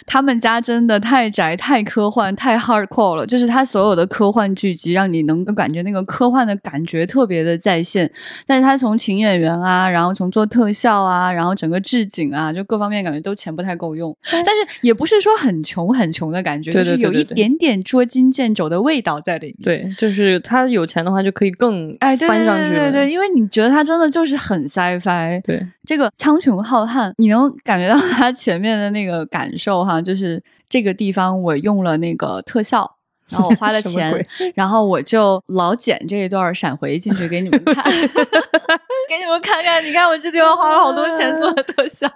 [0.07, 8.07] 他们家真的太宅、太科幻、太 hardcore 了，就是他所有的科幻剧集，让你能够感觉那个科幻的感觉特别的在线。
[8.45, 14.15] 但是他从请演员啊，然后从做特效啊，然后整个置景啊，就各方面感觉都钱不太够用。
[14.31, 19.63] 但是也不是说很穷很穷的感觉，就是有一点点捉襟见肘的味道在里面。
[19.63, 22.91] 对，就是他有钱的话就可以更哎翻上去了。
[22.91, 25.41] 对对，因为你觉得他真的就是很 sci-fi。
[25.43, 30.01] 对，这个苍穹浩瀚，你能感觉到他前面的那个感受哈。
[30.01, 32.94] 就是这个地方，我用了那个特效，
[33.31, 37.83] 然后我花了钱，然后我就老剪这一段闪回进去给你们看，
[39.09, 39.83] 给你们看看。
[39.83, 42.07] 你看我这地方花了好多钱做的特效，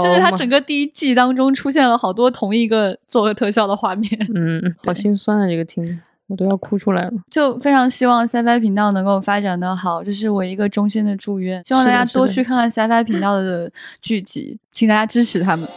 [0.00, 4.08] 就是它整个第一季当中出现了好多同一个做的特效的画面。
[4.34, 7.10] 嗯， 好心酸啊，这个听我都要哭出来了。
[7.28, 11.60] 就非常希望 CFI 频道能够发展的好，这是我一个衷心的祝愿。
[11.66, 13.68] 希望大家多去看看 CFI 频道的
[14.00, 15.68] 剧集，请大家支持他们。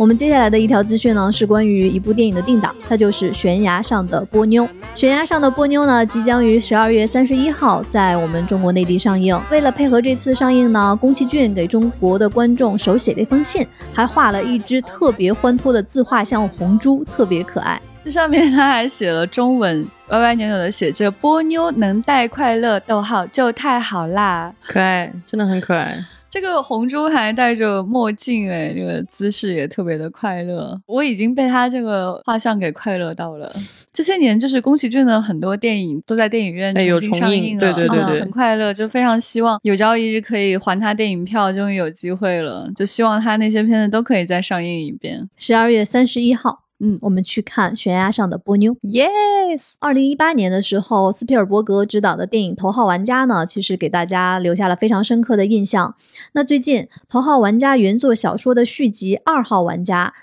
[0.00, 4.64] 我们接下来的一条资讯呢，是关于一部电影的定档，它就是《悬崖上的波妞》。
[4.94, 9.38] 《悬崖上的波妞》呢，即将于十二月三十一号在我们中国内地上映。
[9.50, 17.78] 为了配合这次上映呢，宫崎骏给中国的观众手写了一封信，还画了一只特别欢脱的自画像红猪，特别可爱。
[18.02, 26.02] 这上面他还写了中文，歪歪扭扭的写着“波妞能带快乐”，逗号就太好啦，可爱，真的很可爱。
[26.30, 30.80] 这个红猪还戴着墨镜，哎，这个姿势也特别的快乐。
[30.86, 33.52] 我已经被他这个画像给快乐到了。
[33.92, 38.72] 这些年，就是宫崎骏的很多电影都在电影院重新上映了，对对对对，很快乐。
[38.72, 42.70] 就非常希望有朝一日可以还他电影票，终于有机会了。
[42.76, 45.28] 就希望他那些片子都可以再上映一遍。
[45.36, 46.60] 十二月三十一号。
[46.82, 48.74] 嗯，我们去看悬崖上的波妞。
[48.82, 55.94] Yes，二零一八年的时候，斯皮尔伯格执导的电影《头号玩家》呢，其实给大家留下了非常深刻的印象。
[56.32, 60.14] 那最近，《头号玩家》原作小说的续集《二号玩家》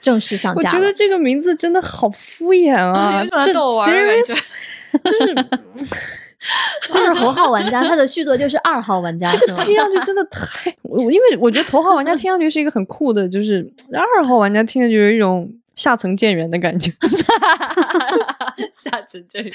[0.00, 0.70] 正式上架。
[0.70, 3.24] 我觉得这个名字真的好敷衍啊！
[3.44, 4.40] 这 serious，，
[5.02, 5.34] 就是
[6.94, 9.64] 就是《头号玩家》，他的续作就是《二号玩家》，是吗？
[9.64, 10.72] 听上去真的太……
[10.82, 13.64] 我因为我觉得《头号玩家》听上去是一个很酷的，就是
[13.98, 15.52] 《二号玩家》听上去有一种。
[15.74, 16.92] 下层见人的感觉，
[18.72, 19.52] 下层见人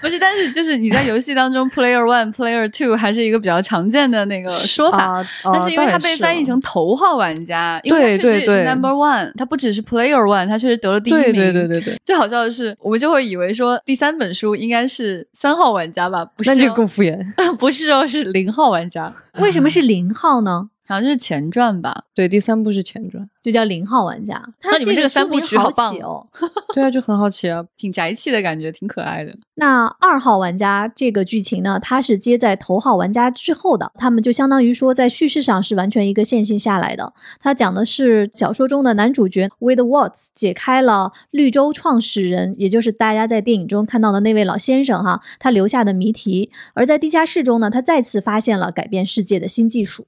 [0.00, 11.32] 不是，但是就是你在游戏当中，Player One、Player Two 还是一个比较常见的那个说法，但是因为它被翻译成头号玩家，因为确实也是 Number One，它不只是 Player One，它确实得了第一名。
[11.32, 16.24] 对对对对，最好笑的是，我们就会以为说第三本书应该是三号玩家吧？
[16.24, 17.18] 不是，那就更敷衍。
[17.58, 19.12] 不是哦，是零号玩家。
[19.38, 20.68] 为什么是零号呢？
[20.86, 22.04] 好像是前传吧？
[22.14, 24.42] 对，第三部是前传，就叫零号玩家。
[24.62, 26.26] 那你们这个三部曲好棒哦！
[26.74, 29.36] 对啊，就很好奇啊，挺宅气的感觉，挺可爱的。
[29.54, 37.12] 那二号玩家这个剧情呢，它是接在头号玩家之后的，他们就相当于说在叙事上是完全一个线性下来的。
[37.40, 46.50] 它讲的是小说中的男主角 Wade Watts 解开了绿洲创始人，也就是大家在电影中看到的那位老先生哈，他留下的谜题。
[46.74, 50.06] 而在地下室中呢，他再次发现了改变世界的新技术。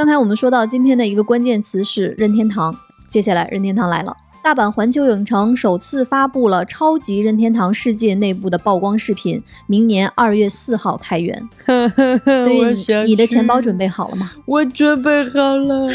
[0.00, 2.74] 刚才我们说到今天的一个关键词是任天堂，
[3.06, 4.16] 接下来任天堂来了。
[4.42, 11.46] 大阪环球影城首次发布了超级任天堂世界内部的曝光视频，明年二月四号开园。
[11.66, 14.32] 对于你，你的钱包准备好了吗？
[14.46, 15.90] 我准备好了。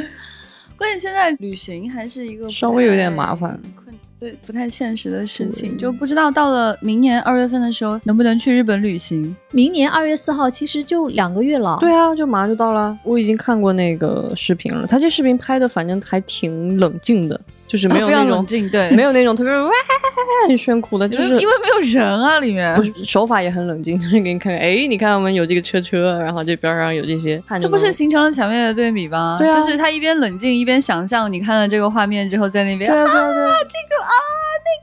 [0.76, 3.58] 关键现在旅行还是一个稍微有点麻烦。
[4.22, 9.34] 对，不太现实的事情，就不知道到了明年二月份的时候能不能去日本旅行。
[9.50, 11.76] 明年二月四号其实就两个月了。
[11.80, 12.96] 对啊，就马上就到了。
[13.02, 17.40] 我已经看过那个视频了，他这视频拍的反正还挺冷静的，
[17.72, 19.70] 就是没有那种对，没有那种特别哇
[20.46, 29.36] 很炫酷的，就是因为没有人啊，里面不是手法也很冷静， 就是给你看看，哎，你看我们有这个车车，然后这边上有这些，这不是形成了强烈的对比吗？
[29.38, 34.12] 对啊，就是他一边冷静一边想象，你看了这个画面之后，在那边对对对，这个啊。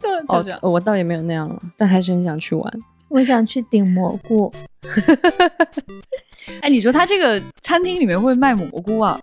[0.01, 2.73] 那个就这样，我倒也没有那样了，但还是很想去玩。
[3.09, 4.51] 我想去顶蘑菇。
[6.61, 9.19] 哎，你说他这个餐厅里面会卖蘑菇啊？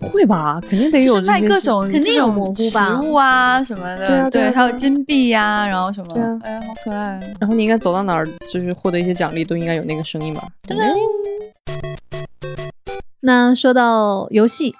[0.00, 4.06] 会吧，肯定得有卖各种，肯定有蘑菇吧，食物啊什么的。
[4.06, 6.14] 对啊，对，还有金币呀，然后什么。
[6.14, 7.18] 对啊，哎呀，好可爱。
[7.40, 10.46] 然后你应该走到哪儿，就是获得一些奖励，都应该有那个声音吧？
[13.20, 14.74] 那说到游戏，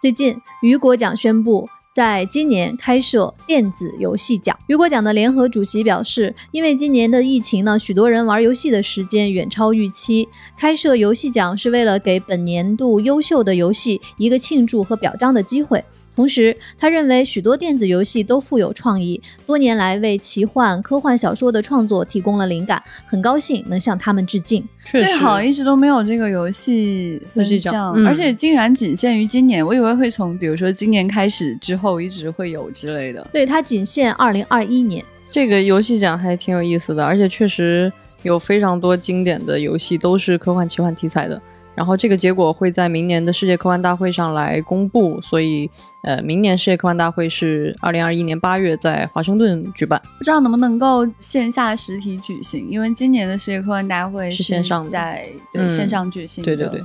[0.00, 1.68] 最近雨果奖宣布。
[1.94, 10.26] 在今年开设电子游戏奖，雨果奖的联合主席表示，因为今年的疫情呢，许多人玩游戏的时间远超预期，
[10.56, 15.84] 开设游戏奖是为了给本年度优秀的游戏一个庆祝和表彰的机会。
[16.14, 22.82] 同时，他认为许多电子游戏都富有创意，多年来为奇幻、科幻小说的创作提供了灵感。
[23.06, 24.62] 很高兴能向他们致敬。
[24.84, 29.64] 确实，好，一直都没有这个游戏分项，而且竟然仅限于今年。
[29.66, 33.26] 我以为会从比如说今年开始之后一直会有之类的。
[33.32, 35.04] 对，它仅限二零二一年。
[35.30, 37.90] 这个游戏奖还挺有意思的，而且确实
[38.22, 41.40] 有非常多经典的游戏都是科幻奇幻题材的。
[41.74, 45.70] 然后这个结果会在明年的世界科幻大会上来公布，所以，
[46.04, 56.44] 呃，明年世界科幻大会是二零二一年八月在华盛顿举办，不知道能不能够线下实体举行，因为今年的世界科幻大会是线上在对线上举行。
[56.44, 56.82] 对对对。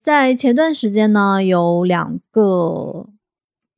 [0.00, 3.06] 在前段时间呢，有两个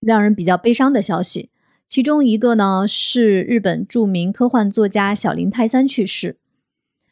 [0.01, 1.51] 让人比较悲伤的消息，
[1.87, 6.39] 其中一个呢是日本著名科幻作家小林泰三去世。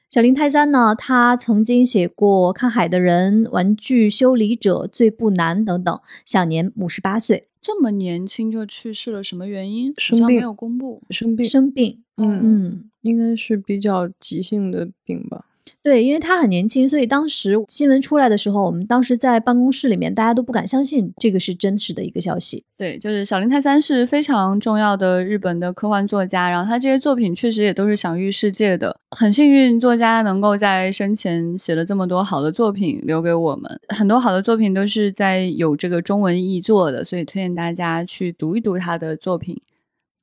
[0.08, 7.48] 小林泰三呢，他曾经写过《看海的人》《玩具修理者》《最不难》等等，享年五十八岁。
[7.60, 9.92] 这么年轻就去世了，什么原因？
[9.98, 11.02] 生病没有公布。
[11.10, 12.02] 生病，生病。
[12.16, 15.44] 嗯嗯，应该是比较急性的病吧。
[15.82, 22.64] 对，因为他很年轻，所以当时新闻出来的时候，我们当时在办公室里面，大家都不敢相信这个是真实的一个消息。
[22.76, 28.96] 对，就是小林泰三是非常重要的日本的科幻作家，然后他这些作品确实也都是享誉世界的。
[29.10, 39.60] 很幸运，作家能够在生前写了这么多好的作品留给我们，很多好的作品都是在有这个中文译作的，所以推荐大家去读一读他的作品。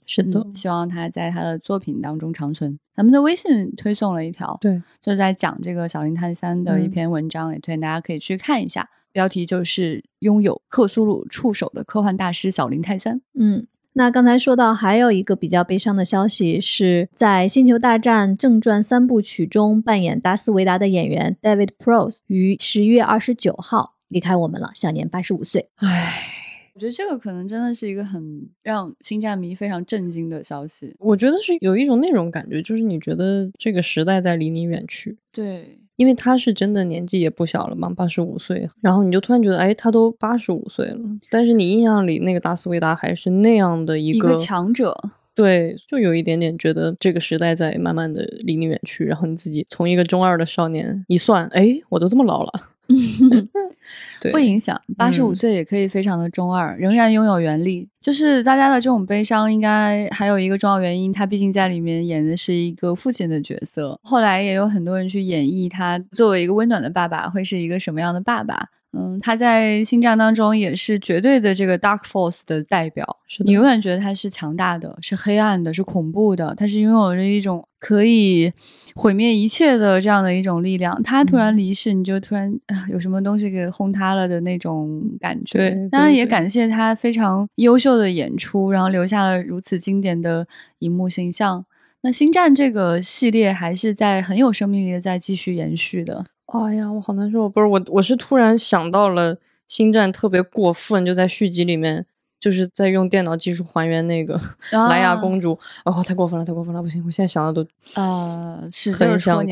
[0.05, 2.77] 是的，希望他在他的作品当中长存。
[2.95, 8.89] 咱们的微信推送了一条，对，就是在讲这个小林泰三的一篇文章，也推荐大家可以去看一下。
[9.11, 13.21] 标题就是“拥有克苏鲁触手的科幻大师小林泰三”。
[13.39, 25.69] 嗯，那刚才说到还有一个比较悲伤的消息，是在《星球大战正传三部曲》中扮演达斯维达的演员 David Prowse 于十月二十九号离开我们了，享年八十五岁。
[25.75, 26.44] 唉。
[26.75, 30.93] 我觉得这个可能真的是一个很让星战迷非常震惊的消息。
[30.99, 35.17] 我觉得是有一种那种感觉，就是你觉得这个时代在离你远去。
[35.31, 38.67] 对，因为他是真的年纪也不小了嘛，八十五岁。
[38.81, 45.11] 然后你就突然觉得，哎，他都八十五岁了，但是你印象里那个达斯维达还是那样的一个强者。
[45.35, 49.03] 对，就有一点点觉得这个时代在慢慢的离你远去。
[49.03, 52.51] 然后你自己从一个中二的少年一算，哎，我都这么老了。
[54.21, 57.89] 对，不影响，八十五岁也可以非常的中二，仍然拥有原力。
[57.99, 63.99] 就是大家的这种悲伤，应该还有一个重要原因，他毕竟在里面演的是一个父亲的角色。
[64.03, 68.69] 后来也有很多人去演绎他作为一个温暖的爸爸会是一个什么样的爸爸。
[68.97, 73.05] 嗯，他在星战当中也是绝对的这个 Dark Force 的代表，
[73.43, 78.53] 你永远觉得他是强大的，是黑暗的，是恐怖的，他是拥有着一种可以
[78.95, 81.03] 毁灭一切的这样的一种力量。
[81.03, 85.57] 他突然离世，你就突然啊，有什么东西给轰塌了的那种感觉。
[85.57, 90.47] 对，当然也感谢他非常优秀的演出，然后留下了如此经典的
[90.79, 91.65] 荧幕形象。
[92.01, 96.23] 那星战这个系列还是在很有生命力的在继续延续的。
[96.47, 97.49] 哎呀，我好难受！
[97.49, 99.37] 不是我，我是突然想到了
[99.67, 102.05] 星战特别过分，就在续集里面，
[102.39, 104.39] 就是在用电脑技术还原那个
[104.71, 107.03] 莱雅公主，哦，太过分了，太过分了，不行！
[107.05, 107.67] 我现在想的都
[108.01, 109.51] 啊，是很想哭，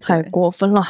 [0.00, 0.82] 太过分了。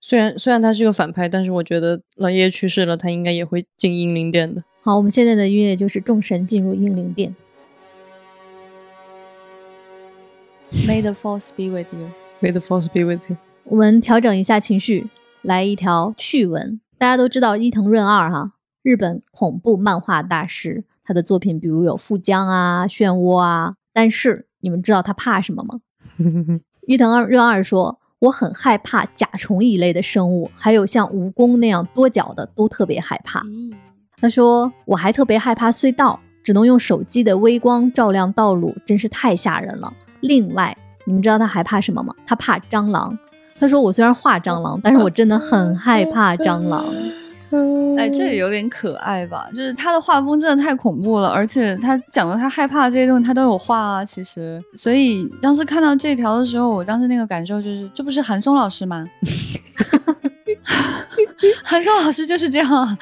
[0.00, 4.62] 虽然虽然他是个反派，但是我觉得老爷爷去世了，他应该也会进英灵殿的。
[4.82, 7.34] 好，我们现在的音乐就是众神进入英灵殿。
[10.88, 12.10] May the force be with you。
[12.40, 13.36] May the force be with you。
[13.64, 15.08] 我们调整一下情绪，
[15.40, 16.80] 来一条趣闻。
[16.98, 18.52] 大家都知道伊藤润二哈，
[18.82, 23.74] 日本恐怖漫画大师，他的作品比如有《富江》啊、《漩涡》啊。
[23.92, 25.80] 但是你们知道他怕什么吗？
[26.86, 33.42] 伊藤润二说：“我很害怕甲虫一类的生物，还有像蜈蚣那样多脚的，都特别害怕。”
[34.20, 39.92] 他说：“我还特别害怕隧道，只能用手机的微光照亮道路，真是太吓人了。
[40.20, 42.14] 另外，你们知道他还怕什么吗？
[42.26, 43.18] 他怕蟑螂。
[43.58, 46.84] 他说：我虽然画蟑螂，但是我真的很害怕蟑螂。
[47.98, 49.46] 哎，这也有点可爱吧？
[49.50, 54.04] 就是他的画风真的太恐怖了，而且他讲的他害怕这些东西，他都有画啊。
[54.04, 59.06] 其实，所以当时看到这条的时候，我当时那个感受就是，这不是韩松老师吗？
[61.64, 62.98] 韩松老师就是这样，啊，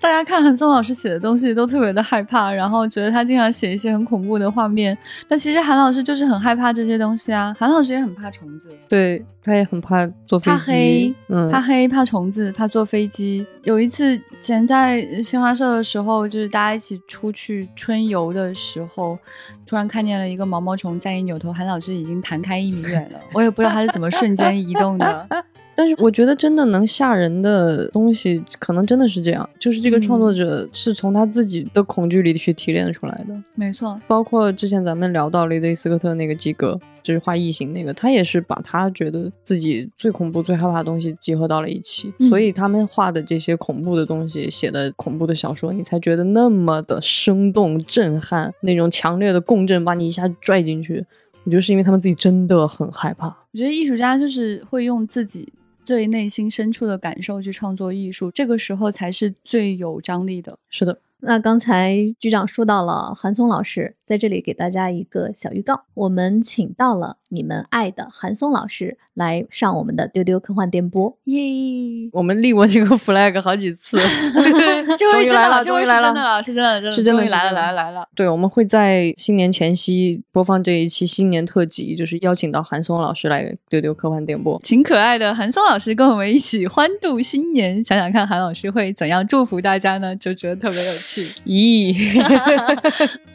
[0.00, 4.96] 大家看韩松老师写的东西都特别的害怕，然后觉得他经常写一些很恐怖的画面。
[5.28, 13.46] 但其实韩老师就是很害怕这些东西啊，韩老师也很怕虫子，对他也很怕坐飞机，怕黑，嗯，怕黑，怕虫子，怕坐飞机。
[13.62, 19.18] 有一次，前在新华社的时候，就是大家一起出去春游的时候，
[19.66, 25.28] 突然看见了一个毛毛虫，再一扭头，韩老师已经弹开一米远了，我也不知道他是怎么瞬间移动的。
[25.76, 33.34] 但是我觉得真的能吓人的东西，可能真的是这样，就是这个创作者是从他自己的恐惧里去提炼出来的。
[33.54, 51.04] 没错，包括之前咱们聊到雷德利·斯科特那个基格，就是画异形那个，他也是把他觉得自己最恐怖、最害怕的东西集合到了一起，嗯所以他们画的这些恐怖的东西，写的恐怖的小说，你才觉得那么的生动、震撼，那种强烈的共振把你一下拽进去。
[51.44, 53.26] 我觉得是因为他们自己真的很害怕。
[53.26, 55.52] 我觉得艺术家就是会用自己。
[55.84, 60.58] 最内心深处的感受去创作艺术，这个时候才是最有张力的。
[60.70, 72.10] 是的，那刚才局长说到了韩松老师，在这里给大家一个小预告，我们请到了你们爱的韩松老师来上我们的丢丢科幻电波，耶！
[72.12, 73.96] 我们立过这个 flag 好几次，
[74.98, 78.08] 这回真的了，终于来了，这回是真的了，是真的，真的是真的终于来了，来了，来了。
[78.14, 87.82] 对，我们会在新年前夕播放这一期新年特辑，就是邀请到韩松老师来丢丢科幻电波，请可爱的韩松老师跟我们一起欢度新年。
[87.82, 90.14] 想想看，韩老师会怎样祝福大家呢？
[90.16, 91.20] 就觉得特别有趣。
[91.46, 91.94] 咦，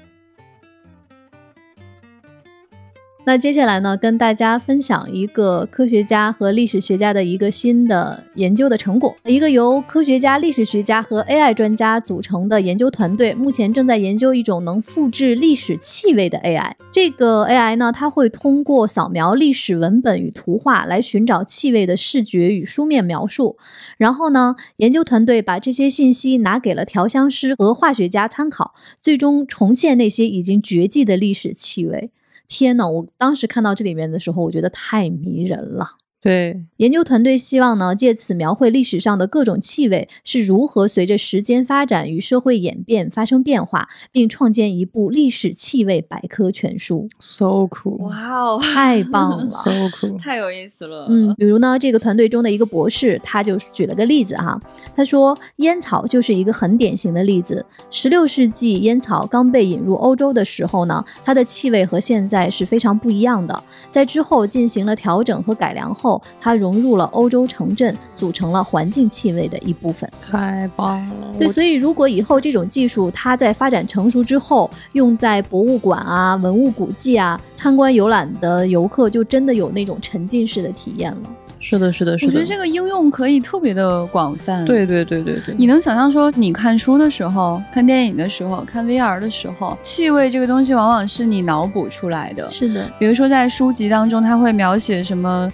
[3.25, 9.15] 那接下来呢，跟大家分享一个科学家和历史学家的一个新的研究的成果。
[9.25, 16.73] 一个由科学家、历史学家和 AI 专家组成的研究团队，目前正在研究一种能复制历史气味的 AI。
[16.91, 23.57] 这个 AI 呢，它会通过扫描历史文本与图画来寻找气味的视觉与书面描述。
[23.99, 32.09] 然后呢，研究团队把这些信息拿给了调香师和化学家参考，最终重现那些已经绝迹的历史气味。
[32.49, 32.89] 天呐！
[32.89, 35.87] 我当时看到这里面的时候，我觉得太迷人了。
[36.21, 47.07] 对，研究团队希望呢，借此描绘历史上的各种气味是如何随着时间发展与社会演变发生变化，并创建一部历史气味百科全书。
[47.19, 49.47] ，so cool，哇哦，太棒了！
[49.47, 51.07] so cool，太有意思了。
[51.09, 54.59] 嗯，比如呢，这个团队中的一个博士，他就举了个例子哈，
[54.93, 57.65] 他说烟草就是一个很典型的例子。
[57.89, 63.63] 十六世纪烟草刚被引入欧洲的时候呢，它的气味和现在是非常不一样的。
[63.89, 66.08] 在之后进行了调整和改良后，
[66.39, 70.09] 它融入了欧洲城镇，组成了环境气味的一部分。
[70.21, 71.33] 太棒了。
[71.37, 81.29] 对，所以如果以后这种技术它在发展成熟之后，用在博物馆啊、文物古迹啊，参观游览的游客就真的有那种沉浸式的体验了。
[81.61, 84.63] 是的，是的，是的，我觉得这个应用可以特别的广泛。。
[84.63, 92.49] 对对对对对，你能想象说，你看书的时候、看电影的时候、看 VR 的时候，气味这个东西往往是你脑补出来的。
[92.49, 95.51] 是的，比如说在书籍当中，它会描写什么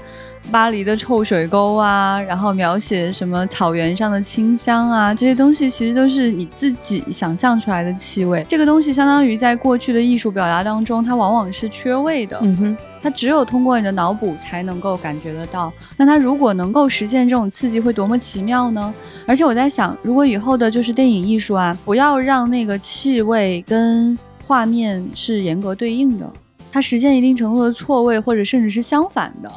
[0.51, 8.45] 巴黎的臭水沟啊，然后描写什么草原上的清香啊，这些东西其实都是你自己想象出来的气味。
[8.47, 12.39] 这个东西相当于在过去的艺术表达当中，它往往是缺位的。
[12.41, 15.73] 嗯哼，它只有通过你的脑补才能够感觉得到。
[15.97, 18.93] 那它如果能够实现这种刺激，会多么奇妙呢？
[19.27, 26.31] 而且我在想，如果以后的就是电影艺术啊，不要让那个气味跟画面是严格对应的，
[26.71, 29.51] 它实现一定程度的错位，或者甚至是相反的。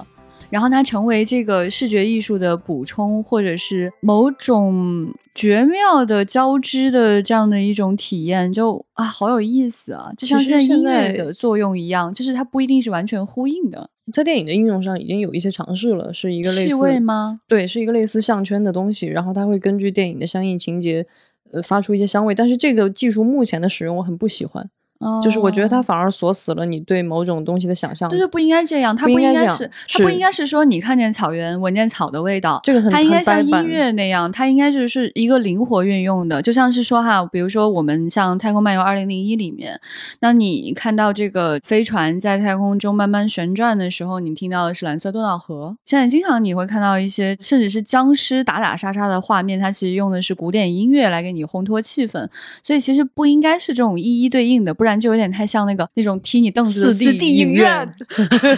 [0.51, 10.11] 然后它成为这个视觉艺术的补充，或者是某种绝妙的交织的这样的一种体验，就啊，好有意思啊！
[10.17, 13.91] 就像现在音乐的作用一样，就是它不一定是完全呼应的。
[14.11, 17.41] 在电影的应用上已经有一些尝试了，是一个类似气味吗？
[17.47, 21.07] 对，是一个类似项圈的东西，然后它会根据电影的相应情节，
[21.53, 22.35] 呃，发出一些香味。
[22.35, 24.71] 但是这个技术目前的使用我很不喜欢，
[25.23, 28.09] 就是我觉得它哦反而锁死了你对某种东西的想象。
[28.11, 39.81] 对对，不应该这样，它不应该是，它不应该是说你看见草原闻见草的味道，这个很它应该像音乐那样，它应该就是一个灵活运用的，就像是说哈，比如说我们像《太空漫游2001》里面，
[40.19, 45.77] 当你看到这个飞船在太空中慢慢旋转的时候，你听到的是蓝色多瑙河。
[45.87, 52.29] 现在经常你会看到一些甚至是僵尸打打杀杀的画面，它其实用的是古典音乐来给你烘托气氛，
[52.65, 57.89] 所以其实不应该是这种一一对应的，不然就有点太像那个那种踢你凳子的四 D 影影院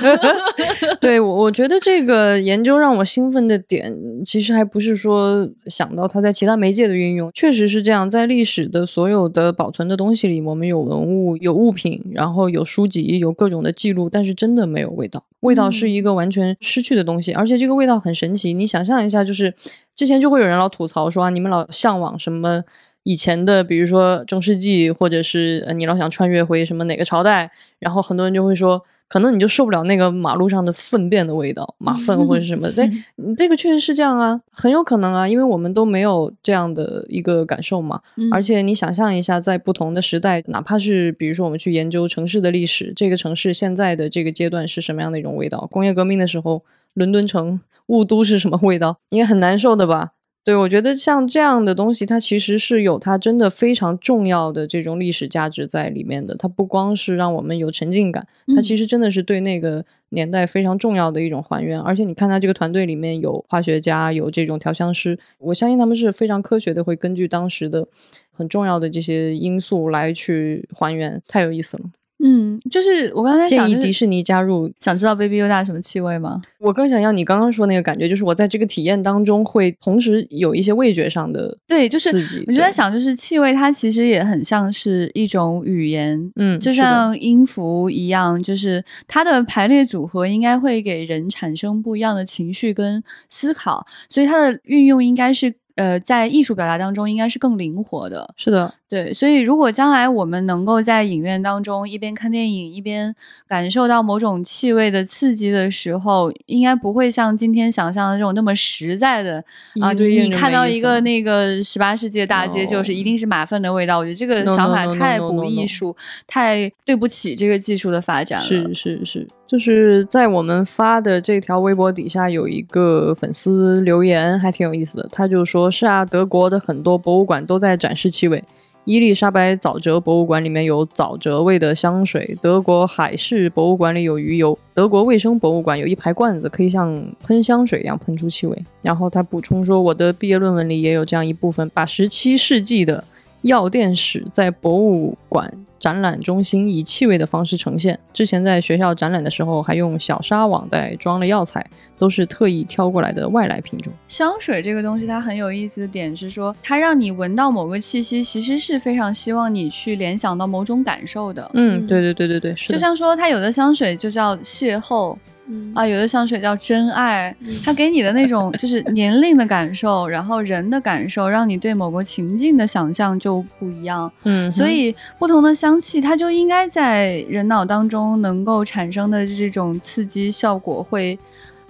[1.01, 15.25] 对，我我觉得这个研究让我兴奋的点，其实还不是说想到它在其他媒介的运用，确实是这样，在历史的所有的保存的东西里，我们有文物、有物品，然后有书籍、有各种的记录，但是真的没有味道。
[15.41, 18.53] 味道是一个完全失去的东西，而且这个味道很神奇。
[18.53, 19.55] 你想象一下，就是
[19.97, 22.63] 之前就会有人老吐槽说啊，你们老向往什么
[23.03, 32.71] 以前的，比如说中世纪，或者是呃你老想穿越回什么哪个朝代，然后很多人就会说，可能你就受不了那个马路上的粪便的味道，马粪或者是什么。
[32.77, 32.85] 对，
[33.17, 38.01] 嗯这个确实是这样啊，很有可能啊，因为我们都没有这样的一个感受嘛。
[38.17, 45.67] 嗯而且你想象一下，在不同的时代，哪怕是比如说我们去研究城市的历史，这个城市现在的这个阶段是什么样的一种味道？
[45.73, 46.63] 工业革命的时候，
[46.95, 48.99] 伦敦城雾都是什么味道？
[49.09, 50.11] 应该很难受的吧？
[50.43, 56.35] 对，我觉得像这样的东西，它其实是有它真的非常重要的这种历史价值在里面的。
[56.35, 58.27] 它不光是让我们有沉浸感，
[58.57, 61.79] 它其实真的是对那个年代非常重要的一种还原。
[61.79, 67.87] 而且你看，它这个团队里面有化学家，有这种调香师，我相信他们是非常科学的，会根据当时的
[68.33, 71.85] 很重要的这些因素来去还原，太有意思了。
[72.23, 74.71] 嗯，就是我刚才想就是建议迪士尼加入。
[74.79, 76.41] 想知道 Baby Yoda 什么气味吗？
[76.59, 82.11] 我更想要你刚刚说那个感觉，就是我在这个体验当中会同时有一些味觉上的对，就是
[82.47, 98.35] 我就在想，就是气味它其实也很像是一种语言，嗯，就像音符一样，就是它的排列组合应该会给人产生不一样的情绪跟思考，所以它的运用应该是呃在艺术表达当中应该是更灵活的。
[98.37, 103.15] 是的，对，所以如果将来我们能够在影院当中一边看电影一边
[103.47, 109.37] 感受到某种气味的刺激的时候，应该不会像今天想象的这种那么实在的
[109.81, 113.97] 啊，你你看到一个那个十八世纪的大街，就是一定是马粪的味道。
[113.97, 118.45] 我觉得这个想法太不艺术，太对不起这个技术的发展了。
[118.45, 125.09] 是是是，就是在我们发的这条微博底下有一个粉丝留言，还挺有意思的。
[125.13, 128.43] 他就说：“是啊，德国的很多博物馆都在展示气味。
[128.91, 143.05] 伊丽莎白沼泽博物馆里面有沼泽味的香水，德国海事博物馆里有鱼油，德国卫生博物馆有一排罐子，可以像喷香水一样喷出气味。”然后他补充说：“我的毕业论文里也有这样一部分，把十七世纪的
[143.43, 145.49] 药店史在博物馆
[145.81, 147.99] 展览中心以气味的方式呈现。
[148.13, 151.67] 之前在学校展览的时候，还用小纱网袋装了药材，
[151.99, 153.91] 都是特意挑过来的外来品种。
[154.07, 161.51] 香水这个东西，它很有意思的点是说，它让你闻到某个气息，其实是非常希望你去联想到某种感受的。
[161.55, 162.75] 嗯，嗯对对对对对，是的。
[162.75, 165.17] 就像说，它有的香水就叫邂逅
[165.51, 174.11] 嗯啊，有的香水叫真爱，嗯它给你的那种就是年龄的感受，然后人的感受，让你对某个情境的想象就不一样。
[174.23, 181.19] 嗯，所以不同的香气，它就应该在人脑当中能够产生的这种刺激效果会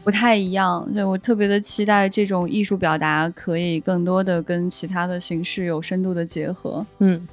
[0.05, 0.87] 不太一样。
[0.93, 6.85] 所以我特别的期待这种艺术表达可以更多的跟其他的形式有深度的结合。
[6.99, 7.27] 嗯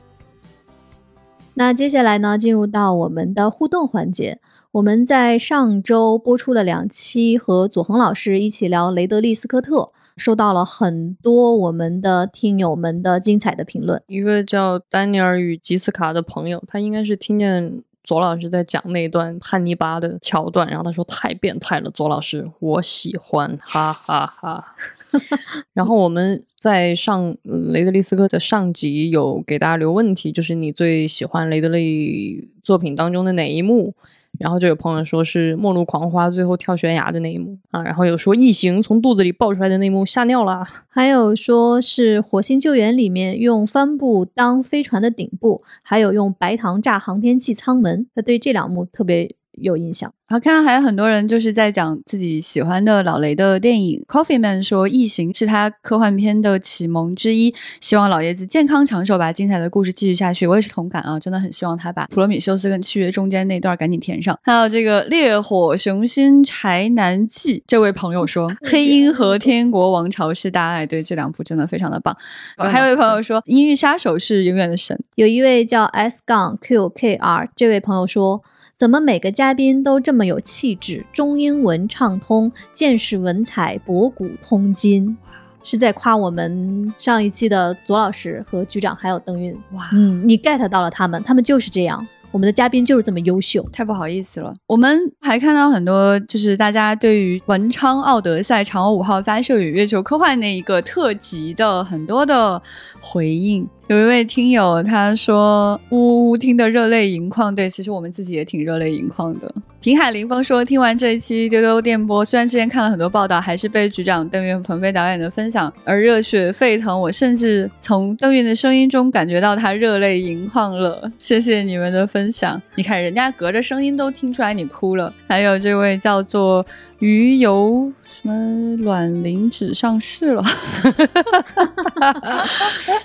[1.59, 4.37] 那接下来呢，进入到我们的互动环节。
[4.77, 13.99] 我们在上周播出了两期和左恒老师一起聊雷德利·斯科特，收到了很多我们的听友们的精彩的评论。
[14.05, 24.75] 一个叫丹尼尔与吉斯卡的朋友，他应该是听见左老师在讲那段汉尼拔的桥段，然后他说太变态了，左老师，我喜欢，哈哈哈。
[25.73, 33.95] 然后我们在上雷德利·斯科特上集有给大家留问题，就是你最喜欢雷德利作品当中的哪一幕？
[34.39, 40.65] 然后就有朋友说是《末路狂花》最后跳悬崖的那一幕啊，然后有说异形从肚子里爆出来的那一幕吓尿了。
[40.87, 48.07] 还有说是《火星救援》里面用帆布当飞船的顶部，还有用白糖炸航天器舱门。
[48.15, 50.11] 他对这两幕特别有印象。
[50.29, 54.03] 然后，看到还有很多人就是在讲自己喜欢的老雷的电影。
[54.09, 60.45] Coffee Man 说，《异形》是他科幻片的启蒙之一，希望老爷子健康长寿，把精彩的故事继续下去。
[60.45, 64.37] 我也是同感啊，真的很希望他把《普罗米修斯》跟《契约》中间那段赶紧填上。
[64.43, 72.13] 还有这个《烈火雄心柴南记》，这位朋友说，《黑鹰》和《天国王朝》是大爱，对这两部真的非常的棒。
[72.57, 74.99] 还有一位朋友说，《阴域杀手》是永远的神。
[75.15, 78.43] 有一位叫 S 杠 QKR 这位朋友说。
[78.77, 85.17] 怎么每个嘉宾都这么有气质，中英文畅通，见识文采博古通今？
[85.63, 89.51] 是在夸我们上一期的左老师和局长还有邓韵。
[89.71, 92.07] 哇，嗯，你 get 到了他们，他们就是这样。
[92.29, 94.53] 我们的嘉宾就是这么优秀，太不好意思了。
[94.67, 102.61] 我们还看到很多，就是大家对于文昌奥德赛嫦娥五号发射与月球科幻那一个特辑的很多的
[103.01, 103.67] 回应。
[103.87, 109.49] 有一位听友他说：“呜呜，听得热泪盈眶。”对，其实我们自己也挺热泪盈眶的。
[109.79, 116.99] 平海林峰说：“听完这一期丢丢电波，虽然之前看了很多报道，还是被局长邓运、鹏飞导演的分享而热血沸腾。
[116.99, 121.09] 我甚至从邓运的声音中感觉到他热泪盈眶了。
[121.17, 122.61] 谢谢你们的分享。
[122.75, 125.13] 你看，人家隔着声音都听出来你哭了。
[125.29, 126.65] 还有这位叫做
[126.99, 130.43] 鱼油 什么卵磷脂上市了，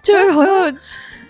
[0.03, 0.73] 这 位朋友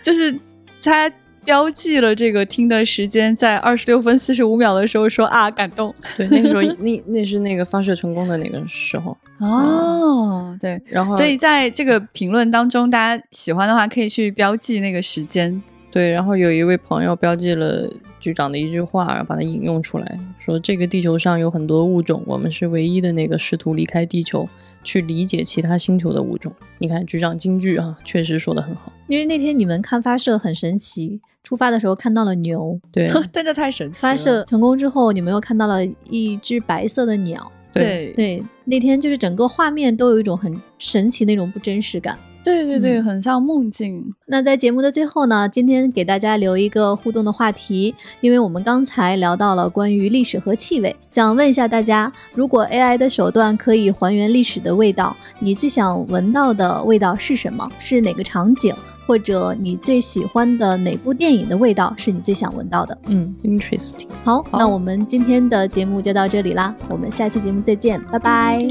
[0.01, 0.35] 就是
[0.83, 1.11] 他。”
[1.45, 9.19] 标记了这个听的时间，在二十六分四十五秒的时候说啊感动， 对，那个时候那那是那个发射成功的那个时候。
[9.41, 15.61] 哦，对，然后所以在这个评论当中，大家喜欢的话可以去标记那个时间，
[15.93, 17.89] 对，然后有一位朋友标记了
[18.19, 24.49] 局长的一句话，然后把它引用出来，说这个地球上有很多物种，我们是唯一的那个试图离开地球
[24.83, 26.53] 去理解其他星球的物种。
[26.79, 31.21] 你看局长金句啊，确实说的很好，因为那天你们看发射很神奇。
[31.45, 33.99] 出发的时候看到了牛，对， 真的太神奇。
[33.99, 38.41] 发射成功之后，你们又看到了一只白色的鸟，对对。
[38.65, 44.15] 那天就是整个画面都有一种很神奇那种不真实感，对对对，很像梦境。
[44.27, 57.69] 那在节目的最后呢，今天给大家留一个互动的话题，因为我们刚才聊到了关于历史和气味，想问一下大家，如果 AI 的手段可以还原历史的味道，你最想闻到的味道是什么？
[57.79, 58.75] 是哪个场景？
[59.05, 62.97] 或者你最喜欢的哪部电影的味道是你最想闻到的？
[63.07, 64.07] 嗯，interesting。
[64.23, 68.65] 好，那我们今天的节目就到这里啦，我们下期节目再见，拜拜。